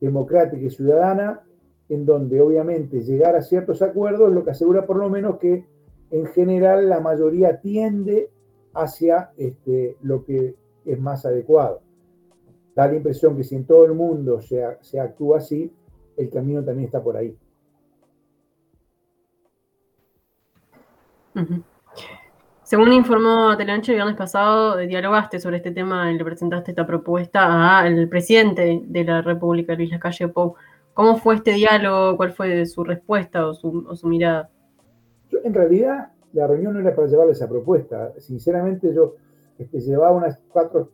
democrática 0.00 0.62
y 0.62 0.70
ciudadana 0.70 1.42
en 1.88 2.04
donde 2.06 2.40
obviamente 2.40 3.02
llegar 3.02 3.36
a 3.36 3.42
ciertos 3.42 3.82
acuerdos 3.82 4.32
lo 4.32 4.44
que 4.44 4.50
asegura 4.50 4.86
por 4.86 4.96
lo 4.96 5.08
menos 5.10 5.38
que 5.38 5.66
en 6.10 6.26
general 6.26 6.88
la 6.88 7.00
mayoría 7.00 7.60
tiende 7.60 8.30
hacia 8.74 9.30
este, 9.36 9.96
lo 10.02 10.24
que 10.24 10.56
es 10.84 11.00
más 11.00 11.24
adecuado. 11.24 11.80
Da 12.74 12.88
la 12.88 12.96
impresión 12.96 13.36
que 13.36 13.44
si 13.44 13.54
en 13.54 13.66
todo 13.66 13.84
el 13.84 13.94
mundo 13.94 14.40
se, 14.40 14.62
se 14.80 15.00
actúa 15.00 15.38
así, 15.38 15.72
el 16.16 16.30
camino 16.30 16.64
también 16.64 16.86
está 16.86 17.02
por 17.02 17.16
ahí. 17.16 17.36
Según 22.74 22.92
informó 22.92 23.56
Teleanche 23.56 23.92
el 23.92 23.98
viernes 23.98 24.16
pasado, 24.16 24.78
dialogaste 24.78 25.38
sobre 25.38 25.58
este 25.58 25.70
tema 25.70 26.10
y 26.10 26.18
le 26.18 26.24
presentaste 26.24 26.72
esta 26.72 26.84
propuesta 26.84 27.78
al 27.78 28.08
presidente 28.08 28.82
de 28.84 29.04
la 29.04 29.22
República, 29.22 29.76
Luis 29.76 29.92
Lacalle 29.92 30.26
Pou. 30.26 30.56
¿Cómo 30.92 31.16
fue 31.18 31.36
este 31.36 31.52
diálogo? 31.52 32.16
¿Cuál 32.16 32.32
fue 32.32 32.66
su 32.66 32.82
respuesta 32.82 33.46
o 33.46 33.54
su, 33.54 34.08
mirada? 34.08 34.50
en 35.44 35.54
realidad, 35.54 36.08
la 36.32 36.48
reunión 36.48 36.74
no 36.74 36.80
era 36.80 36.96
para 36.96 37.06
llevarle 37.06 37.34
esa 37.34 37.48
propuesta. 37.48 38.12
Sinceramente, 38.18 38.92
yo 38.92 39.14
este, 39.56 39.78
llevaba 39.78 40.10
unas 40.10 40.40
cuatro, 40.48 40.90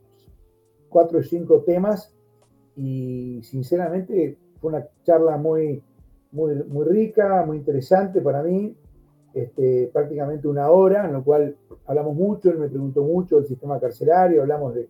cuatro 0.90 1.20
o 1.20 1.22
cinco 1.22 1.62
temas 1.62 2.14
y 2.76 3.40
sinceramente 3.42 4.36
fue 4.60 4.72
una 4.72 4.86
charla 5.02 5.38
muy, 5.38 5.82
muy, 6.30 6.56
muy 6.56 6.84
rica, 6.84 7.42
muy 7.46 7.56
interesante 7.56 8.20
para 8.20 8.42
mí, 8.42 8.76
este, 9.32 9.90
prácticamente 9.92 10.48
una 10.48 10.70
hora, 10.70 11.06
en 11.06 11.12
lo 11.12 11.22
cual 11.22 11.56
hablamos 11.86 12.14
mucho, 12.14 12.50
él 12.50 12.58
me 12.58 12.68
preguntó 12.68 13.02
mucho 13.02 13.36
del 13.36 13.46
sistema 13.46 13.78
carcelario, 13.78 14.42
hablamos 14.42 14.74
de, 14.74 14.88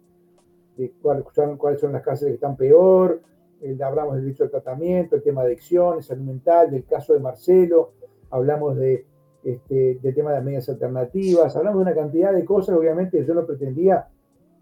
de 0.76 0.92
cuáles, 1.02 1.25
son, 1.35 1.92
las 1.92 2.02
cárceles 2.02 2.32
que 2.32 2.35
están 2.37 2.56
peor, 2.56 3.20
eh, 3.61 3.76
hablamos 3.82 4.14
del 4.14 4.25
derecho 4.25 4.44
al 4.44 4.50
tratamiento, 4.50 5.16
el 5.16 5.23
tema 5.23 5.42
de 5.42 5.49
adicciones, 5.49 6.06
salud 6.06 6.25
mental, 6.25 6.70
del 6.70 6.85
caso 6.85 7.12
de 7.12 7.20
Marcelo, 7.20 7.92
hablamos 8.30 8.76
de, 8.76 9.04
este, 9.44 9.99
del 10.00 10.14
tema 10.14 10.30
de 10.30 10.37
las 10.37 10.44
medidas 10.44 10.68
alternativas, 10.70 11.54
hablamos 11.56 11.80
de 11.85 11.90
una 11.90 11.94
cantidad 11.94 12.32
de 12.32 12.44
cosas, 12.44 12.76
obviamente 12.76 13.25
yo 13.25 13.35
no 13.35 13.44
pretendía 13.44 14.09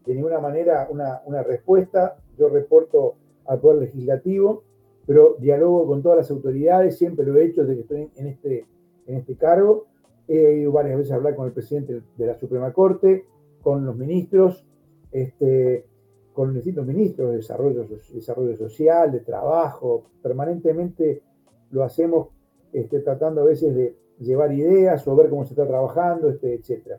de 0.04 0.14
ninguna 0.14 0.40
manera 0.40 0.88
una, 0.90 1.22
una 1.26 1.42
respuesta, 1.42 2.16
yo 2.36 2.48
reporto 2.48 3.14
al 3.46 3.60
Poder 3.60 3.82
Legislativo, 3.82 4.64
pero 5.06 5.36
dialogo 5.38 5.86
con 5.86 6.02
todas 6.02 6.18
las 6.18 6.30
autoridades, 6.30 6.98
siempre 6.98 7.24
lo 7.24 7.38
he 7.38 7.44
hecho 7.44 7.62
desde 7.62 7.74
que 7.76 7.80
estoy 7.82 8.10
en 8.16 8.26
este, 8.26 8.66
en 9.08 9.16
este 9.16 9.36
cargo. 9.36 9.86
He 10.28 10.58
ido 10.58 10.72
varias 10.72 10.98
veces 10.98 11.12
a 11.12 11.16
hablar 11.16 11.34
con 11.34 11.46
el 11.46 11.52
presidente 11.52 12.02
de 12.16 12.26
la 12.26 12.38
Suprema 12.38 12.72
Corte, 12.72 13.24
con 13.62 13.84
los 13.84 13.96
ministros, 13.96 14.64
este, 15.10 15.86
con 16.32 16.48
los 16.48 16.54
distintos 16.54 16.86
ministros 16.86 17.30
de 17.30 17.36
desarrollo, 17.38 17.86
desarrollo 18.12 18.56
social, 18.56 19.10
de 19.10 19.20
trabajo. 19.20 20.04
Permanentemente 20.22 21.22
lo 21.70 21.82
hacemos 21.82 22.28
este, 22.72 23.00
tratando 23.00 23.40
a 23.40 23.44
veces 23.44 23.74
de 23.74 23.96
llevar 24.20 24.52
ideas 24.52 25.06
o 25.08 25.16
ver 25.16 25.30
cómo 25.30 25.44
se 25.44 25.54
está 25.54 25.66
trabajando, 25.66 26.28
este, 26.28 26.54
etc. 26.54 26.98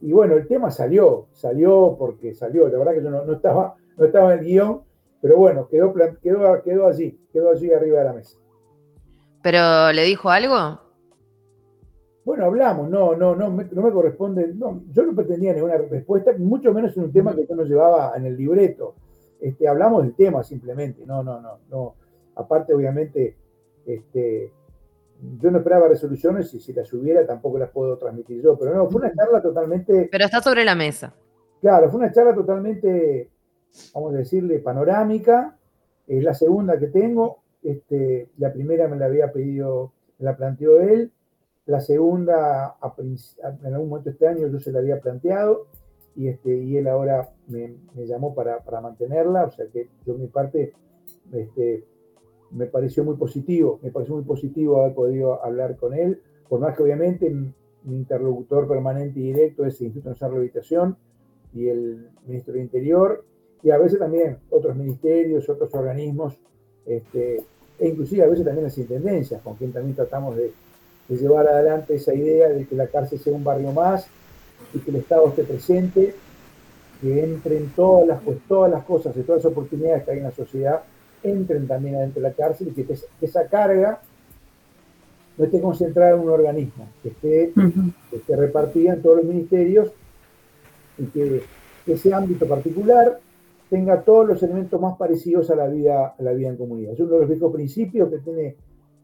Y 0.00 0.12
bueno, 0.12 0.34
el 0.34 0.46
tema 0.46 0.70
salió, 0.70 1.26
salió 1.32 1.96
porque 1.98 2.34
salió. 2.34 2.68
La 2.68 2.78
verdad 2.78 2.94
que 2.94 3.02
yo 3.02 3.10
no, 3.10 3.24
no 3.24 3.32
estaba, 3.32 3.74
no 3.96 4.04
estaba 4.04 4.32
en 4.32 4.38
el 4.38 4.44
guion, 4.44 4.82
pero 5.20 5.36
bueno, 5.36 5.66
quedó, 5.66 5.92
quedó, 6.22 6.62
quedó 6.62 6.86
allí, 6.86 7.20
quedó 7.32 7.50
allí 7.50 7.72
arriba 7.72 7.98
de 7.98 8.04
la 8.04 8.12
mesa. 8.12 8.38
¿Pero 9.42 9.92
le 9.92 10.04
dijo 10.04 10.30
algo? 10.30 10.87
Bueno, 12.28 12.44
hablamos, 12.44 12.90
no, 12.90 13.16
no, 13.16 13.34
no, 13.34 13.50
me, 13.50 13.64
no 13.72 13.80
me 13.80 13.90
corresponde, 13.90 14.52
no, 14.54 14.82
yo 14.92 15.02
no 15.06 15.14
pretendía 15.14 15.54
ninguna 15.54 15.78
respuesta, 15.78 16.34
mucho 16.36 16.74
menos 16.74 16.94
en 16.94 17.04
un 17.04 17.10
tema 17.10 17.34
que 17.34 17.46
yo 17.46 17.56
no 17.56 17.62
llevaba 17.64 18.12
en 18.18 18.26
el 18.26 18.36
libreto. 18.36 18.96
Este, 19.40 19.66
hablamos 19.66 20.02
del 20.02 20.14
tema 20.14 20.44
simplemente, 20.44 21.06
no, 21.06 21.22
no, 21.22 21.40
no, 21.40 21.60
no. 21.70 21.94
Aparte, 22.34 22.74
obviamente, 22.74 23.34
este, 23.86 24.52
yo 25.40 25.50
no 25.50 25.56
esperaba 25.56 25.88
resoluciones 25.88 26.52
y 26.52 26.60
si 26.60 26.74
las 26.74 26.92
hubiera 26.92 27.26
tampoco 27.26 27.58
las 27.58 27.70
puedo 27.70 27.96
transmitir 27.96 28.42
yo, 28.42 28.58
pero 28.58 28.74
no, 28.74 28.90
fue 28.90 29.00
una 29.00 29.14
charla 29.14 29.40
totalmente... 29.40 30.10
Pero 30.12 30.26
está 30.26 30.42
sobre 30.42 30.66
la 30.66 30.74
mesa. 30.74 31.14
Claro, 31.62 31.88
fue 31.88 31.98
una 31.98 32.12
charla 32.12 32.34
totalmente 32.34 33.30
vamos 33.94 34.12
a 34.12 34.18
decirle, 34.18 34.58
panorámica. 34.58 35.56
Es 36.06 36.22
la 36.22 36.34
segunda 36.34 36.78
que 36.78 36.88
tengo. 36.88 37.38
Este, 37.62 38.28
la 38.36 38.52
primera 38.52 38.86
me 38.86 38.98
la 38.98 39.06
había 39.06 39.32
pedido, 39.32 39.94
me 40.18 40.26
la 40.26 40.36
planteó 40.36 40.78
él. 40.82 41.10
La 41.68 41.82
segunda, 41.82 42.76
en 43.62 43.74
algún 43.74 43.90
momento 43.90 44.08
este 44.08 44.26
año 44.26 44.48
yo 44.48 44.58
se 44.58 44.72
la 44.72 44.78
había 44.78 45.02
planteado 45.02 45.66
y, 46.16 46.28
este, 46.28 46.56
y 46.56 46.78
él 46.78 46.88
ahora 46.88 47.28
me, 47.46 47.76
llamó 48.06 48.34
para, 48.34 48.62
mantenerla. 48.80 49.44
O 49.44 49.50
sea 49.50 49.66
que 49.66 49.90
yo 50.06 50.14
mi 50.14 50.28
parte 50.28 50.72
este, 51.30 51.84
me 52.52 52.64
pareció 52.64 53.04
muy 53.04 53.16
positivo, 53.16 53.80
me 53.82 53.90
pareció 53.90 54.14
muy 54.14 54.24
positivo 54.24 54.80
haber 54.80 54.94
podido 54.94 55.44
hablar 55.44 55.76
con 55.76 55.92
él, 55.92 56.22
por 56.48 56.58
más 56.58 56.74
que 56.74 56.84
obviamente 56.84 57.28
mi, 57.28 57.52
interlocutor 57.84 58.66
permanente 58.66 59.20
y 59.20 59.24
directo 59.24 59.66
es 59.66 59.78
el 59.80 59.88
Instituto 59.88 60.10
Nacional 60.10 60.30
de 60.30 60.36
Rehabilitación 60.36 60.96
y 61.54 61.68
el 61.68 62.08
Ministro 62.26 62.54
del 62.54 62.62
Interior, 62.62 63.24
y 63.62 63.70
a 63.70 63.78
veces 63.78 63.98
también 63.98 64.38
otros 64.48 64.74
ministerios, 64.74 65.46
otros 65.50 65.74
organismos, 65.74 66.40
este, 66.86 67.42
e 67.78 67.88
inclusive 67.88 68.24
a 68.24 68.28
veces 68.28 68.46
también 68.46 68.64
las 68.64 68.78
intendencias, 68.78 69.42
con 69.42 69.54
quien 69.54 69.72
también 69.72 69.94
tratamos 69.94 70.36
de, 70.36 70.52
llevar 71.16 71.46
adelante 71.46 71.94
esa 71.94 72.14
idea 72.14 72.48
de 72.48 72.66
que 72.66 72.74
la 72.74 72.86
cárcel 72.86 73.18
sea 73.18 73.32
un 73.32 73.44
barrio 73.44 73.72
más 73.72 74.06
y 74.74 74.78
que 74.78 74.90
el 74.90 74.96
Estado 74.96 75.28
esté 75.28 75.44
presente, 75.44 76.14
que 77.00 77.24
entren 77.24 77.72
todas 77.74 78.06
las, 78.06 78.20
pues, 78.22 78.38
todas 78.46 78.70
las 78.70 78.84
cosas 78.84 79.16
y 79.16 79.22
todas 79.22 79.44
las 79.44 79.52
oportunidades 79.52 80.04
que 80.04 80.10
hay 80.10 80.18
en 80.18 80.24
la 80.24 80.32
sociedad, 80.32 80.82
entren 81.22 81.66
también 81.66 81.96
adentro 81.96 82.20
de 82.22 82.28
la 82.28 82.34
cárcel 82.34 82.72
y 82.76 82.82
que, 82.82 82.98
esa 83.20 83.46
carga 83.46 84.00
no 85.36 85.44
esté 85.44 85.60
concentrada 85.60 86.14
en 86.14 86.20
un 86.20 86.30
organismo, 86.30 86.88
que 87.02 87.08
esté, 87.10 87.52
que 88.10 88.16
esté 88.16 88.36
repartida 88.36 88.94
en 88.94 89.02
todos 89.02 89.18
los 89.18 89.24
ministerios 89.24 89.92
y 90.98 91.04
que 91.04 91.42
ese 91.86 92.12
ámbito 92.12 92.46
particular 92.46 93.20
tenga 93.70 94.02
todos 94.02 94.26
los 94.26 94.42
elementos 94.42 94.80
más 94.80 94.96
parecidos 94.96 95.50
a 95.50 95.54
la 95.54 95.68
vida, 95.68 96.14
a 96.18 96.22
la 96.22 96.32
vida 96.32 96.48
en 96.48 96.56
comunidad. 96.56 96.92
Es 96.92 97.00
uno 97.00 97.14
de 97.14 97.20
los 97.20 97.28
viejos 97.28 97.52
principios 97.52 98.10
que 98.10 98.18
tiene 98.18 98.56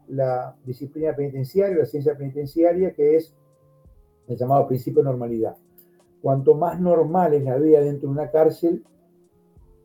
la 0.09 0.55
disciplina 0.65 1.15
penitenciaria, 1.15 1.77
la 1.77 1.85
ciencia 1.85 2.17
penitenciaria, 2.17 2.93
que 2.93 3.15
es 3.15 3.33
el 4.27 4.37
llamado 4.37 4.67
principio 4.67 5.01
de 5.01 5.09
normalidad. 5.09 5.55
Cuanto 6.21 6.55
más 6.55 6.79
normal 6.79 7.33
es 7.33 7.43
la 7.43 7.57
vida 7.57 7.81
dentro 7.81 8.09
de 8.09 8.13
una 8.13 8.31
cárcel, 8.31 8.83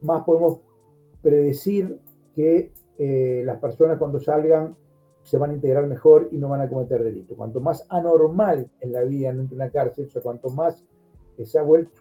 más 0.00 0.24
podemos 0.24 0.60
predecir 1.22 1.98
que 2.34 2.72
eh, 2.98 3.42
las 3.44 3.58
personas 3.58 3.98
cuando 3.98 4.20
salgan 4.20 4.76
se 5.22 5.36
van 5.36 5.50
a 5.50 5.54
integrar 5.54 5.86
mejor 5.86 6.28
y 6.32 6.38
no 6.38 6.48
van 6.48 6.62
a 6.62 6.68
cometer 6.68 7.04
delitos. 7.04 7.36
Cuanto 7.36 7.60
más 7.60 7.86
anormal 7.90 8.70
es 8.80 8.90
la 8.90 9.02
vida 9.02 9.28
dentro 9.28 9.56
de 9.56 9.62
una 9.62 9.70
cárcel, 9.70 10.06
o 10.06 10.10
sea, 10.10 10.22
cuanto 10.22 10.48
más, 10.50 10.82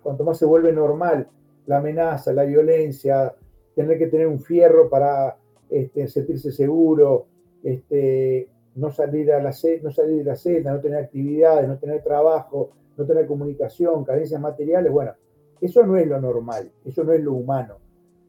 cuanto 0.01 0.23
más 0.23 0.37
se 0.37 0.45
vuelve 0.45 0.71
normal 0.71 1.27
la 1.65 1.77
amenaza, 1.77 2.33
la 2.33 2.45
violencia, 2.45 3.35
tener 3.75 3.97
que 3.97 4.07
tener 4.07 4.27
un 4.27 4.39
fierro 4.39 4.89
para 4.89 5.37
este, 5.69 6.07
sentirse 6.07 6.51
seguro, 6.51 7.27
este, 7.63 8.47
no, 8.75 8.91
salir 8.91 9.31
a 9.31 9.41
la 9.41 9.53
no 9.81 9.91
salir 9.91 10.17
de 10.17 10.23
la 10.23 10.35
celda, 10.35 10.73
no 10.73 10.79
tener 10.79 11.03
actividades, 11.03 11.67
no 11.67 11.77
tener 11.77 12.03
trabajo, 12.03 12.71
no 12.97 13.05
tener 13.05 13.25
comunicación, 13.25 14.03
carencias 14.03 14.41
materiales, 14.41 14.91
bueno, 14.91 15.13
eso 15.61 15.85
no 15.85 15.97
es 15.97 16.07
lo 16.07 16.19
normal, 16.19 16.71
eso 16.85 17.03
no 17.03 17.13
es 17.13 17.21
lo 17.21 17.33
humano. 17.33 17.75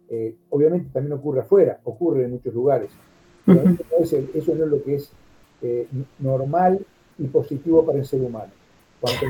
Eh, 0.08 0.34
obviamente 0.50 0.90
también 0.92 1.12
ocurre 1.12 1.40
afuera, 1.40 1.78
ocurre 1.84 2.24
en 2.24 2.32
muchos 2.32 2.52
lugares. 2.52 2.90
eso, 4.00 4.54
no 4.54 4.64
es 4.64 4.70
lo 4.70 4.82
que 4.82 4.96
es 4.96 5.12
eh, 5.62 5.86
normal 6.18 6.84
y 7.18 7.26
positivo 7.28 7.84
para 7.84 7.98
el 7.98 8.04
ser 8.04 8.20
humano. 8.22 8.52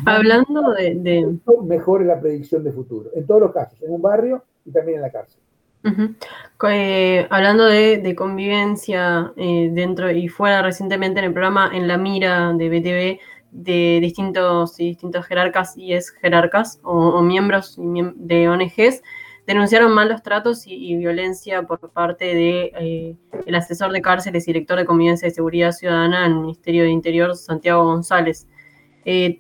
Hablando 0.06 0.72
de, 0.72 0.94
de... 0.94 1.38
Mejore 1.64 2.04
la 2.04 2.18
predicción 2.18 2.64
de 2.64 2.72
futuro, 2.72 3.10
en 3.14 3.26
todos 3.26 3.40
los 3.40 3.52
casos, 3.52 3.80
en 3.82 3.92
un 3.92 4.02
barrio 4.02 4.42
y 4.64 4.70
también 4.70 4.96
en 4.96 5.02
la 5.02 5.10
cárcel. 5.10 5.40
Eh, 5.82 7.26
hablando 7.30 7.64
de, 7.64 8.14
convivencia 8.14 9.32
eh, 9.36 9.70
dentro 9.72 10.10
y 10.10 10.28
fuera 10.28 10.62
recientemente 10.62 11.20
en 11.20 11.26
el 11.26 11.32
programa 11.32 11.70
En 11.72 11.88
la 11.88 11.96
Mira 11.96 12.52
de 12.52 12.68
BTV 12.68 13.20
de 13.52 13.98
distintos 14.00 14.78
y 14.78 14.88
distintos 14.88 15.26
jerarcas 15.26 15.76
y 15.76 15.94
es 15.94 16.10
jerarcas 16.10 16.78
o, 16.82 17.20
miembros 17.22 17.76
de 17.78 18.48
ONGs 18.48 19.02
denunciaron 19.46 19.92
malos 19.92 20.22
tratos 20.22 20.64
y, 20.66 20.94
violencia 20.96 21.62
por 21.62 21.90
parte 21.90 22.26
de 22.26 22.72
eh, 22.78 23.16
el 23.46 23.54
asesor 23.54 23.90
de 23.90 24.02
cárceles 24.02 24.46
y 24.46 24.52
director 24.52 24.78
de 24.78 24.84
convivencia 24.84 25.26
y 25.26 25.32
seguridad 25.32 25.72
ciudadana 25.72 26.26
en 26.26 26.32
el 26.32 26.38
Ministerio 26.40 26.84
de 26.84 26.90
Interior 26.90 27.34
Santiago 27.34 27.84
González. 27.84 28.46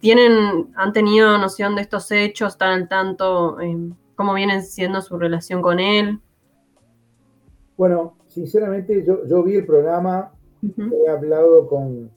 ¿tienen, 0.00 0.72
¿Han 0.74 0.92
tenido 0.92 1.38
noción 1.38 1.76
de 1.76 1.82
estos 1.82 2.10
hechos? 2.10 2.54
¿Están 2.54 2.72
al 2.72 2.88
tanto? 2.88 3.58
¿Cómo 4.16 4.34
viene 4.34 4.62
siendo 4.62 5.00
su 5.00 5.16
relación 5.16 5.62
con 5.62 5.78
él? 5.78 6.18
Bueno, 7.80 8.18
sinceramente 8.26 9.02
yo, 9.06 9.42
vi 9.42 9.54
el 9.54 9.64
programa, 9.64 10.34
he 10.62 11.08
hablado 11.08 11.66
con, 11.66 12.10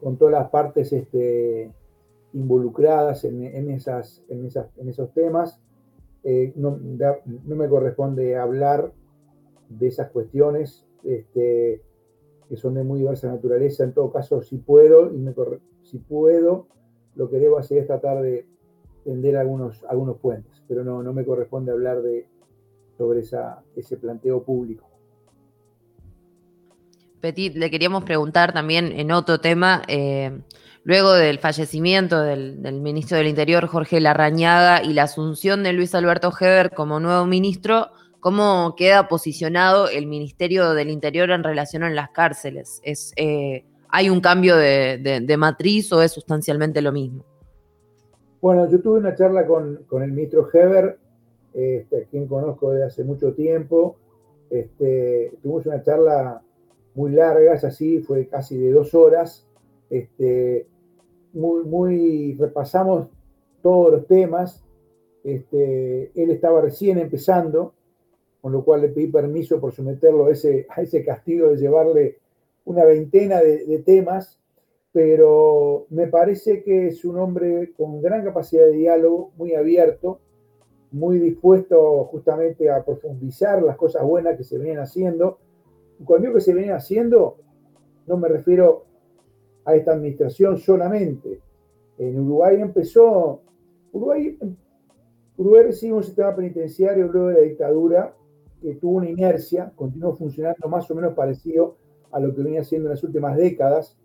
con, 0.00 0.16
todas 0.16 0.32
las 0.32 0.48
partes 0.48 0.94
este, 0.94 1.70
involucradas 2.32 3.22
en, 3.24 3.68
esas, 3.70 4.24
en, 4.30 4.46
esas, 4.46 4.70
en, 4.78 4.88
esos 4.88 5.12
temas. 5.12 5.60
Eh, 6.24 6.54
no, 6.56 6.78
me 7.44 7.68
corresponde 7.68 8.38
hablar 8.38 8.90
de 9.68 9.88
esas 9.88 10.08
cuestiones 10.08 10.86
este, 11.04 11.82
que 12.48 12.56
son 12.56 12.72
de 12.72 12.82
muy 12.82 13.00
diversa 13.00 13.28
naturaleza. 13.28 13.84
En 13.84 13.92
todo 13.92 14.10
caso, 14.10 14.40
si 14.40 14.56
puedo, 14.56 15.12
y 15.12 15.18
me, 15.18 15.34
si 15.82 15.98
puedo, 15.98 16.66
lo 17.14 17.28
que 17.28 17.38
debo 17.38 17.58
hacer 17.58 17.76
es 17.76 17.86
tratar 17.86 18.22
de 18.22 18.46
tender 19.04 19.36
algunos, 19.36 19.84
algunos 19.84 20.16
puentes, 20.16 20.64
pero 20.66 20.82
no, 20.82 21.02
no 21.02 21.12
me 21.12 21.26
corresponde 21.26 21.72
hablar 21.72 22.00
de, 22.00 22.26
sobre 22.98 23.20
esa, 23.20 23.62
ese 23.74 23.96
planteo 23.96 24.42
público. 24.42 24.86
Petit, 27.20 27.56
le 27.56 27.70
queríamos 27.70 28.04
preguntar 28.04 28.52
también 28.52 28.92
en 28.92 29.10
otro 29.10 29.40
tema, 29.40 29.82
eh, 29.88 30.42
luego 30.84 31.14
del 31.14 31.38
fallecimiento 31.38 32.20
del, 32.20 32.62
del, 32.62 32.80
ministro 32.80 33.16
del 33.16 33.28
Interior, 33.28 33.66
Jorge 33.66 34.00
Larrañaga, 34.00 34.82
y 34.82 34.92
la 34.92 35.04
asunción 35.04 35.62
de 35.62 35.72
Luis 35.72 35.94
Alberto 35.94 36.30
Heber 36.38 36.70
como 36.70 37.00
nuevo 37.00 37.24
ministro, 37.24 37.88
¿Cómo 38.20 38.74
queda 38.76 39.06
posicionado 39.06 39.88
el 39.88 40.06
Ministerio 40.06 40.74
del 40.74 40.90
Interior 40.90 41.30
en 41.30 41.44
relación 41.44 41.84
a 41.84 41.90
las 41.90 42.10
cárceles? 42.10 42.80
¿Es, 42.82 43.12
eh, 43.16 43.64
¿Hay 43.90 44.10
un 44.10 44.20
cambio 44.20 44.56
de, 44.56 45.36
matriz 45.38 45.92
o 45.92 46.02
es 46.02 46.12
sustancialmente 46.12 46.82
lo 46.82 46.90
mismo? 46.90 47.24
Bueno, 48.40 48.68
yo 48.68 48.80
tuve 48.80 48.98
una 48.98 49.14
charla 49.14 49.46
con, 49.46 49.86
el 50.02 50.12
ministro 50.12 50.48
Heber, 50.52 50.98
este, 51.58 52.02
a 52.02 52.04
quien 52.06 52.26
conozco 52.26 52.70
desde 52.70 52.86
hace 52.86 53.04
mucho 53.04 53.34
tiempo. 53.34 53.96
Este, 54.50 55.32
tuvimos 55.42 55.66
una 55.66 55.82
charla 55.82 56.42
muy 56.94 57.12
larga, 57.12 57.54
es 57.54 57.64
así, 57.64 58.00
fue 58.00 58.26
casi 58.26 58.56
de 58.58 58.72
dos 58.72 58.94
horas. 58.94 59.46
Este, 59.90 60.66
muy, 61.32 62.36
repasamos 62.38 63.08
todos 63.62 63.92
los 63.92 64.06
temas. 64.06 64.64
Este, 65.24 66.10
él 66.14 66.30
estaba 66.30 66.60
recién 66.60 66.98
empezando, 66.98 67.74
con 68.40 68.52
lo 68.52 68.64
cual 68.64 68.82
le 68.82 68.88
pedí 68.88 69.08
permiso 69.08 69.60
por 69.60 69.72
someterlo 69.72 70.26
a 70.26 70.32
ese, 70.32 70.66
a 70.70 70.82
ese 70.82 71.04
castigo 71.04 71.48
de 71.48 71.56
llevarle 71.56 72.18
una 72.64 72.84
veintena 72.84 73.40
de, 73.40 73.78
temas, 73.78 74.38
pero 74.92 75.86
me 75.90 76.06
parece 76.06 76.62
que 76.62 76.88
es 76.88 77.04
un 77.04 77.18
hombre 77.18 77.72
con 77.76 78.02
gran 78.02 78.24
capacidad 78.24 78.64
de 78.66 78.72
diálogo, 78.72 79.32
muy 79.36 79.54
abierto, 79.54 80.20
muy 80.90 81.18
dispuesto 81.18 82.04
justamente 82.04 82.70
a 82.70 82.82
profundizar 82.84 83.62
las 83.62 83.76
cosas 83.76 84.02
buenas 84.04 84.36
que 84.36 84.44
se 84.44 84.58
venían 84.58 84.78
haciendo. 84.78 85.38
Cuando 86.04 86.26
digo 86.26 86.34
que 86.34 86.40
se 86.40 86.54
venían 86.54 86.76
haciendo, 86.76 87.36
no 88.06 88.16
me 88.16 88.28
refiero 88.28 88.84
a 89.64 89.74
esta 89.74 89.92
administración 89.92 90.58
solamente. 90.58 91.40
En 91.98 92.18
Uruguay 92.20 92.60
empezó, 92.60 93.42
Uruguay, 93.92 94.38
Uruguay 95.36 95.62
recibió 95.64 95.96
un 95.96 96.04
sistema 96.04 96.34
penitenciario 96.34 97.08
luego 97.08 97.28
de 97.28 97.34
la 97.34 97.40
dictadura 97.40 98.14
que 98.60 98.74
tuvo 98.76 98.96
una 98.96 99.10
inercia, 99.10 99.72
continuó 99.74 100.16
funcionando 100.16 100.68
más 100.68 100.90
o 100.90 100.94
menos 100.94 101.14
parecido 101.14 101.76
a 102.10 102.18
lo 102.20 102.34
que 102.34 102.42
venía 102.42 102.62
haciendo 102.62 102.88
en 102.88 102.94
las 102.94 103.04
últimas 103.04 103.36
décadas, 103.36 103.96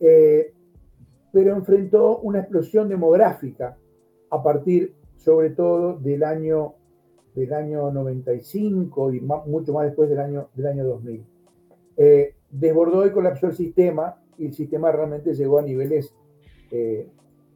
eh, 0.00 0.52
pero 1.32 1.54
enfrentó 1.54 2.18
una 2.18 2.40
explosión 2.40 2.88
demográfica 2.88 3.76
a 4.30 4.42
partir, 4.42 4.94
sobre 5.22 5.50
todo, 5.50 5.94
del 5.94 6.24
año, 6.24 6.74
del 7.34 7.52
año 7.52 7.90
95 7.92 9.14
y 9.14 9.20
mucho 9.20 9.72
más 9.72 9.86
después 9.86 10.08
del 10.08 10.18
año, 10.18 10.48
del 10.54 10.66
año 10.66 10.84
2000. 10.84 11.24
Eh, 11.96 12.34
desbordó 12.50 13.06
y 13.06 13.10
colapsó 13.10 13.46
el 13.46 13.54
sistema 13.54 14.16
y 14.36 14.46
el 14.46 14.52
sistema 14.52 14.90
realmente 14.90 15.34
llegó 15.34 15.58
a 15.58 15.62
niveles 15.62 16.12
eh, 16.70 17.08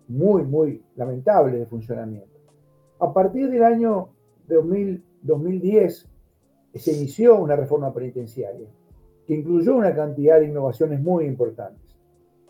muy, 0.08 0.44
muy 0.44 0.82
lamentables 0.94 1.58
de 1.58 1.66
funcionamiento. 1.66 2.36
A 3.00 3.12
partir 3.12 3.50
del 3.50 3.64
año 3.64 4.10
2000, 4.46 5.04
2010 5.22 6.08
se 6.74 6.92
inició 6.92 7.36
una 7.36 7.56
reforma 7.56 7.92
penitenciaria 7.92 8.68
que 9.26 9.34
incluyó 9.34 9.76
una 9.76 9.94
cantidad 9.94 10.38
de 10.38 10.46
innovaciones 10.46 11.00
muy 11.00 11.24
importantes. 11.24 11.82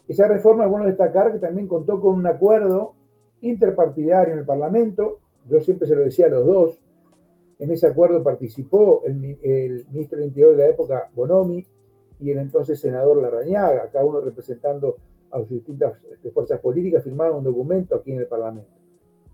Esa 0.06 0.28
reforma 0.28 0.64
es 0.64 0.70
bueno 0.70 0.86
destacar 0.86 1.32
que 1.32 1.38
también 1.38 1.66
contó 1.66 2.00
con 2.00 2.16
un 2.16 2.26
acuerdo 2.26 2.94
interpartidario 3.40 4.34
en 4.34 4.40
el 4.40 4.46
Parlamento, 4.46 5.20
yo 5.48 5.60
siempre 5.60 5.86
se 5.86 5.94
lo 5.94 6.02
decía 6.02 6.26
a 6.26 6.30
los 6.30 6.46
dos, 6.46 6.80
en 7.58 7.70
ese 7.70 7.86
acuerdo 7.86 8.22
participó 8.22 9.02
el, 9.06 9.16
ministro 9.90 10.18
del 10.18 10.28
Interior 10.28 10.56
de 10.56 10.62
la 10.62 10.68
época, 10.68 11.10
Bonomi, 11.14 11.66
y 12.20 12.30
el 12.30 12.38
entonces 12.38 12.80
senador 12.80 13.20
Larrañaga, 13.20 13.90
cada 13.90 14.04
uno 14.04 14.20
representando 14.20 14.96
a 15.30 15.38
sus 15.40 15.50
distintas 15.50 15.94
este, 16.12 16.30
fuerzas 16.30 16.60
políticas, 16.60 17.02
firmaron 17.02 17.38
un 17.38 17.44
documento 17.44 17.96
aquí 17.96 18.12
en 18.12 18.20
el 18.20 18.26
Parlamento. 18.26 18.70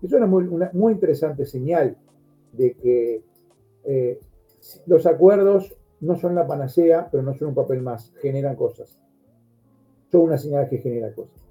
Eso 0.01 0.17
es 0.17 0.21
una 0.21 0.69
muy, 0.73 0.93
interesante 0.93 1.45
señal 1.45 1.95
de 2.51 2.73
que 2.73 3.23
eh, 3.85 4.19
los 4.85 5.05
acuerdos 5.05 5.75
no 6.01 6.15
son 6.17 6.35
la 6.35 6.45
panacea, 6.45 7.07
pero 7.09 7.23
no 7.23 7.33
son 7.33 7.49
un 7.49 7.55
papel 7.55 7.81
más, 7.81 8.13
generan 8.21 8.55
cosas. 8.55 8.99
Son 10.11 10.21
una 10.21 10.37
señal 10.37 10.67
que 10.67 10.77
genera 10.77 11.13
cosas. 11.13 11.42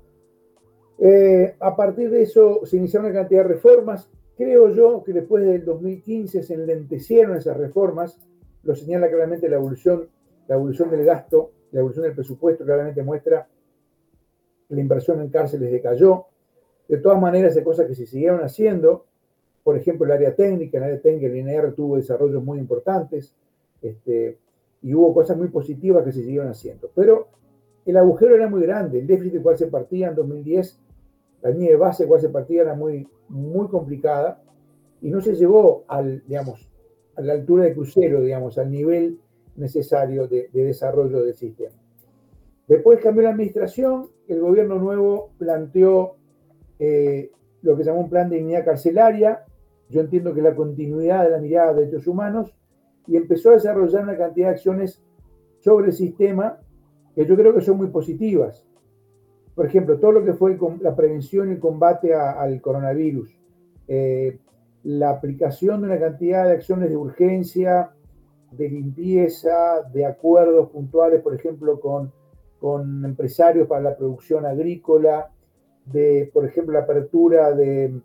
Eh, 1.04 1.56
a 1.58 1.74
partir 1.74 2.10
de 2.10 2.22
eso 2.22 2.64
se 2.64 2.76
iniciaron 2.76 3.10
una 3.10 3.20
cantidad 3.20 3.42
de 3.42 3.48
reformas. 3.48 4.08
Creo 4.36 4.72
yo 4.72 5.02
que 5.02 5.12
después 5.12 5.44
del 5.44 5.64
2015 5.64 6.44
se 6.44 6.54
enlentecieron 6.54 7.36
esas 7.36 7.56
reformas. 7.56 8.20
Lo 8.62 8.76
señala 8.76 9.08
claramente 9.08 9.48
la 9.48 9.56
evolución, 9.56 10.08
la 10.46 10.54
evolución 10.54 10.90
del 10.90 11.04
gasto, 11.04 11.50
la 11.72 11.80
evolución 11.80 12.04
del 12.04 12.14
presupuesto, 12.14 12.64
claramente 12.64 13.02
muestra 13.02 13.48
que 14.68 14.74
la 14.76 14.80
inversión 14.80 15.20
en 15.20 15.28
cárceles 15.28 15.72
decayó. 15.72 16.26
De 16.86 16.98
todas 16.98 17.20
maneras, 17.20 17.56
hay 17.56 17.64
cosas 17.64 17.88
que 17.88 17.96
se 17.96 18.06
siguieron 18.06 18.40
haciendo. 18.40 19.06
Por 19.64 19.76
ejemplo, 19.76 20.06
el 20.06 20.12
área 20.12 20.36
técnica, 20.36 20.78
el 20.78 20.84
área 20.84 21.00
técnica, 21.00 21.26
el 21.26 21.36
INR 21.36 21.72
tuvo 21.74 21.96
desarrollos 21.96 22.44
muy 22.44 22.60
importantes. 22.60 23.34
Este, 23.80 24.38
y 24.82 24.94
hubo 24.94 25.12
cosas 25.12 25.36
muy 25.36 25.48
positivas 25.48 26.04
que 26.04 26.12
se 26.12 26.20
siguieron 26.20 26.48
haciendo. 26.48 26.92
Pero 26.94 27.26
el 27.86 27.96
agujero 27.96 28.36
era 28.36 28.48
muy 28.48 28.62
grande, 28.62 29.00
el 29.00 29.06
déficit 29.08 29.32
del 29.32 29.42
cual 29.42 29.58
se 29.58 29.66
partía 29.66 30.08
en 30.08 30.14
2010, 30.14 30.78
la 31.42 31.50
línea 31.50 31.70
de 31.70 31.76
base 31.76 32.06
cual 32.06 32.20
se 32.20 32.28
partía 32.28 32.62
era 32.62 32.74
muy, 32.74 33.08
muy 33.28 33.68
complicada 33.68 34.42
y 35.00 35.10
no 35.10 35.20
se 35.20 35.34
llegó 35.34 35.84
al, 35.88 36.22
digamos, 36.26 36.70
a 37.16 37.20
la 37.20 37.32
altura 37.34 37.64
de 37.64 37.74
crucero, 37.74 38.20
digamos, 38.20 38.56
al 38.58 38.70
nivel 38.70 39.18
necesario 39.56 40.28
de, 40.28 40.48
desarrollo 40.52 41.22
del 41.22 41.34
sistema. 41.34 41.74
Después 42.68 43.00
cambió 43.00 43.24
la 43.24 43.30
administración, 43.30 44.08
el 44.28 44.40
gobierno 44.40 44.78
nuevo 44.78 45.30
planteó 45.36 46.16
eh, 46.78 47.30
lo 47.60 47.76
que 47.76 47.82
se 47.82 47.90
llamó 47.90 48.02
un 48.02 48.10
plan 48.10 48.30
de 48.30 48.36
dignidad 48.36 48.64
carcelaria. 48.64 49.44
Yo 49.90 50.00
entiendo 50.00 50.32
que 50.32 50.40
la 50.40 50.54
continuidad 50.54 51.24
de 51.24 51.30
la 51.30 51.38
mirada 51.38 51.74
de 51.74 51.80
derechos 51.80 52.06
humanos 52.06 52.54
y 53.06 53.16
empezó 53.16 53.50
a 53.50 53.54
desarrollar 53.54 54.04
una 54.04 54.16
cantidad 54.16 54.46
de 54.46 54.54
acciones 54.54 55.02
sobre 55.58 55.88
el 55.88 55.92
sistema 55.92 56.60
que 57.14 57.26
yo 57.26 57.36
creo 57.36 57.52
que 57.52 57.60
son 57.60 57.76
muy 57.76 57.88
positivas. 57.88 58.64
Por 59.54 59.66
ejemplo, 59.66 59.98
todo 59.98 60.12
lo 60.12 60.24
que 60.24 60.32
fue 60.32 60.58
la 60.80 60.96
prevención 60.96 61.48
y 61.48 61.52
el 61.52 61.60
combate 61.60 62.14
al 62.14 62.60
coronavirus, 62.60 63.36
eh, 63.86 64.38
la 64.84 65.10
aplicación 65.10 65.82
de 65.82 65.88
una 65.88 65.98
cantidad 65.98 66.46
de 66.46 66.52
acciones 66.52 66.88
de 66.88 66.96
urgencia, 66.96 67.90
de 68.50 68.68
limpieza, 68.68 69.82
de 69.92 70.06
acuerdos 70.06 70.70
puntuales, 70.70 71.20
por 71.20 71.34
ejemplo, 71.34 71.80
con, 71.80 72.12
con 72.58 73.04
empresarios 73.04 73.68
para 73.68 73.82
la 73.82 73.96
producción 73.96 74.46
agrícola, 74.46 75.30
de, 75.84 76.30
por 76.32 76.46
ejemplo, 76.46 76.74
la 76.74 76.84
apertura 76.84 77.52
de, 77.52 78.00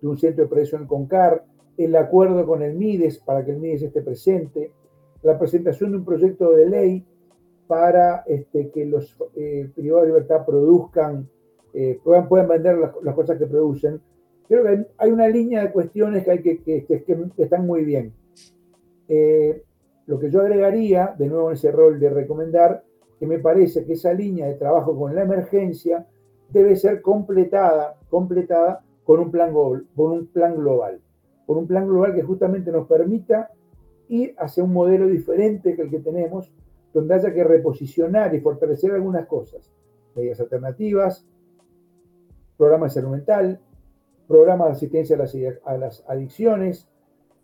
de 0.00 0.08
un 0.08 0.18
centro 0.18 0.44
de 0.44 0.50
prevención 0.50 0.86
con 0.86 1.06
CAR, 1.06 1.44
el 1.76 1.96
acuerdo 1.96 2.46
con 2.46 2.62
el 2.62 2.74
MIDES 2.74 3.18
para 3.20 3.44
que 3.44 3.52
el 3.52 3.58
MIDES 3.58 3.82
esté 3.82 4.02
presente, 4.02 4.72
la 5.22 5.38
presentación 5.38 5.92
de 5.92 5.98
un 5.98 6.04
proyecto 6.04 6.50
de 6.52 6.68
ley 6.68 7.06
para 7.72 8.22
este, 8.26 8.68
que 8.68 8.84
los 8.84 9.16
eh, 9.34 9.66
privados 9.74 10.02
de 10.02 10.12
libertad 10.12 10.44
produzcan, 10.44 11.26
eh, 11.72 11.98
puedan, 12.04 12.28
puedan, 12.28 12.46
vender 12.46 12.76
las, 12.76 13.14
cosas 13.14 13.38
que 13.38 13.46
producen. 13.46 13.98
Creo 14.46 14.62
que 14.62 14.86
hay 14.98 15.10
una 15.10 15.26
línea 15.26 15.62
de 15.62 15.72
cuestiones 15.72 16.22
que, 16.22 16.30
hay 16.32 16.42
que, 16.42 16.60
que, 16.62 17.32
están 17.38 17.66
muy 17.66 17.82
bien. 17.82 18.12
Eh, 19.08 19.62
lo 20.04 20.18
que 20.18 20.30
yo 20.30 20.42
agregaría, 20.42 21.14
de 21.18 21.28
nuevo 21.28 21.48
en 21.48 21.54
ese 21.54 21.72
rol 21.72 21.98
de 21.98 22.10
recomendar, 22.10 22.84
que 23.18 23.26
me 23.26 23.38
parece 23.38 23.86
que 23.86 23.94
esa 23.94 24.12
línea 24.12 24.48
de 24.48 24.56
trabajo 24.56 24.94
con 24.94 25.14
la 25.14 25.22
emergencia 25.22 26.06
debe 26.50 26.76
ser 26.76 27.00
completada, 27.00 27.96
completada 28.10 28.84
con 29.04 29.18
un 29.18 29.30
plan, 29.30 29.54
con 29.54 30.12
un 30.12 30.26
plan 30.26 30.56
global 30.56 31.00
por 31.46 31.56
un 31.56 31.66
plan 31.66 31.86
global 31.86 32.14
que 32.14 32.22
justamente 32.22 32.70
nos 32.70 32.86
permita 32.86 33.50
ir 34.08 34.34
hacia 34.38 34.62
un 34.62 34.74
modelo 34.74 35.06
diferente 35.06 35.74
que 35.74 35.82
el 35.82 35.90
que 35.90 36.00
tenemos, 36.00 36.52
donde 36.92 37.14
haya 37.14 37.32
que 37.32 37.44
reposicionar 37.44 38.34
y 38.34 38.40
fortalecer 38.40 38.92
algunas 38.92 39.26
cosas, 39.26 39.70
medidas 40.14 40.40
alternativas, 40.40 41.26
programas 42.56 42.94
de 42.94 43.00
salud 43.00 43.16
mental, 43.16 43.60
programas 44.28 44.68
de 44.68 44.72
asistencia 44.72 45.16
a 45.64 45.76
las, 45.76 46.04
adicciones, 46.06 46.88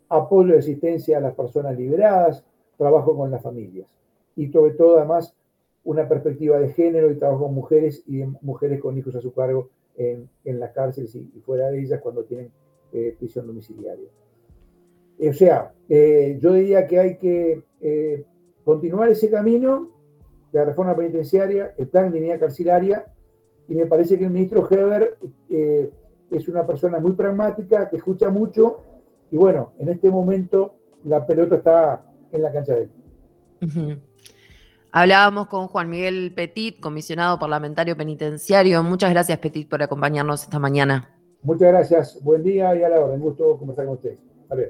apoyo 0.07 0.53
de 0.53 0.59
asistencia 0.59 1.17
a 1.17 1.21
las 1.21 1.35
personas 1.35 1.77
liberadas, 1.77 2.45
trabajo 2.77 3.15
con 3.15 3.31
las 3.31 3.41
familias. 3.41 3.87
Y 4.35 4.47
sobre 4.51 4.73
todo, 4.73 4.97
además, 4.97 5.35
una 5.83 6.07
perspectiva 6.07 6.59
de 6.59 6.69
género 6.69 7.11
y 7.11 7.15
trabajo 7.15 7.45
con 7.45 7.55
mujeres 7.55 8.03
y 8.07 8.23
mujeres 8.41 8.79
con 8.79 8.97
hijos 8.97 9.15
a 9.15 9.21
su 9.21 9.33
cargo 9.33 9.69
en, 9.97 10.29
las 10.45 10.71
cárceles 10.71 11.13
y, 11.15 11.29
y 11.35 11.41
fuera 11.41 11.69
de 11.69 11.81
ellas 11.81 11.99
cuando 12.01 12.23
tienen 12.23 12.51
eh, 12.91 13.15
prisión 13.19 13.45
domiciliaria. 13.45 14.09
o 15.19 15.33
sea, 15.33 15.71
eh, 15.87 16.39
yo 16.41 16.53
diría 16.53 16.87
que 16.87 16.99
hay 16.99 17.17
que 17.17 17.63
eh, 17.81 18.25
continuar 18.69 19.09
ese 19.09 19.31
camino 19.31 19.89
de 20.51 20.59
la 20.59 20.65
reforma 20.65 20.95
penitenciaria, 20.95 21.73
el 21.75 21.87
plan 21.87 22.11
de 22.11 22.19
dignidad 22.19 22.39
carcelaria, 22.39 23.03
y 23.67 23.73
me 23.73 23.87
parece 23.87 24.15
que 24.15 24.25
el 24.25 24.29
ministro 24.29 24.67
Heber 24.69 25.17
es 25.49 26.47
una 26.47 26.67
persona 26.67 26.99
muy 26.99 27.13
pragmática, 27.13 27.89
que 27.89 27.97
escucha 27.97 28.29
mucho, 28.29 28.83
y 29.31 29.37
bueno, 29.37 29.73
en 29.79 29.89
este 29.89 30.11
momento 30.11 30.75
la 31.03 31.25
pelota 31.25 31.55
está 31.55 32.05
en 32.31 32.43
la 32.43 32.51
cancha 32.51 32.75
de 32.75 32.81
él. 32.83 33.99
Hablábamos 34.91 35.47
con 35.47 35.67
Juan 35.67 35.89
Miguel 35.89 36.31
Petit, 36.35 36.79
comisionado 36.79 37.39
parlamentario 37.39 37.97
penitenciario. 37.97 38.83
Muchas 38.83 39.09
gracias, 39.09 39.39
Petit, 39.39 39.67
por 39.67 39.81
acompañarnos 39.81 40.43
esta 40.43 40.59
mañana. 40.59 41.09
Muchas 41.41 41.69
gracias. 41.69 42.23
Buen 42.23 42.43
día 42.43 42.75
y 42.75 42.83
a 42.83 42.89
la 42.89 42.99
hora. 42.99 43.13
Un 43.13 43.21
gusto 43.21 43.57
conversar 43.57 43.85
con 43.85 43.95
ustedes. 43.95 44.19
Adiós. 44.49 44.67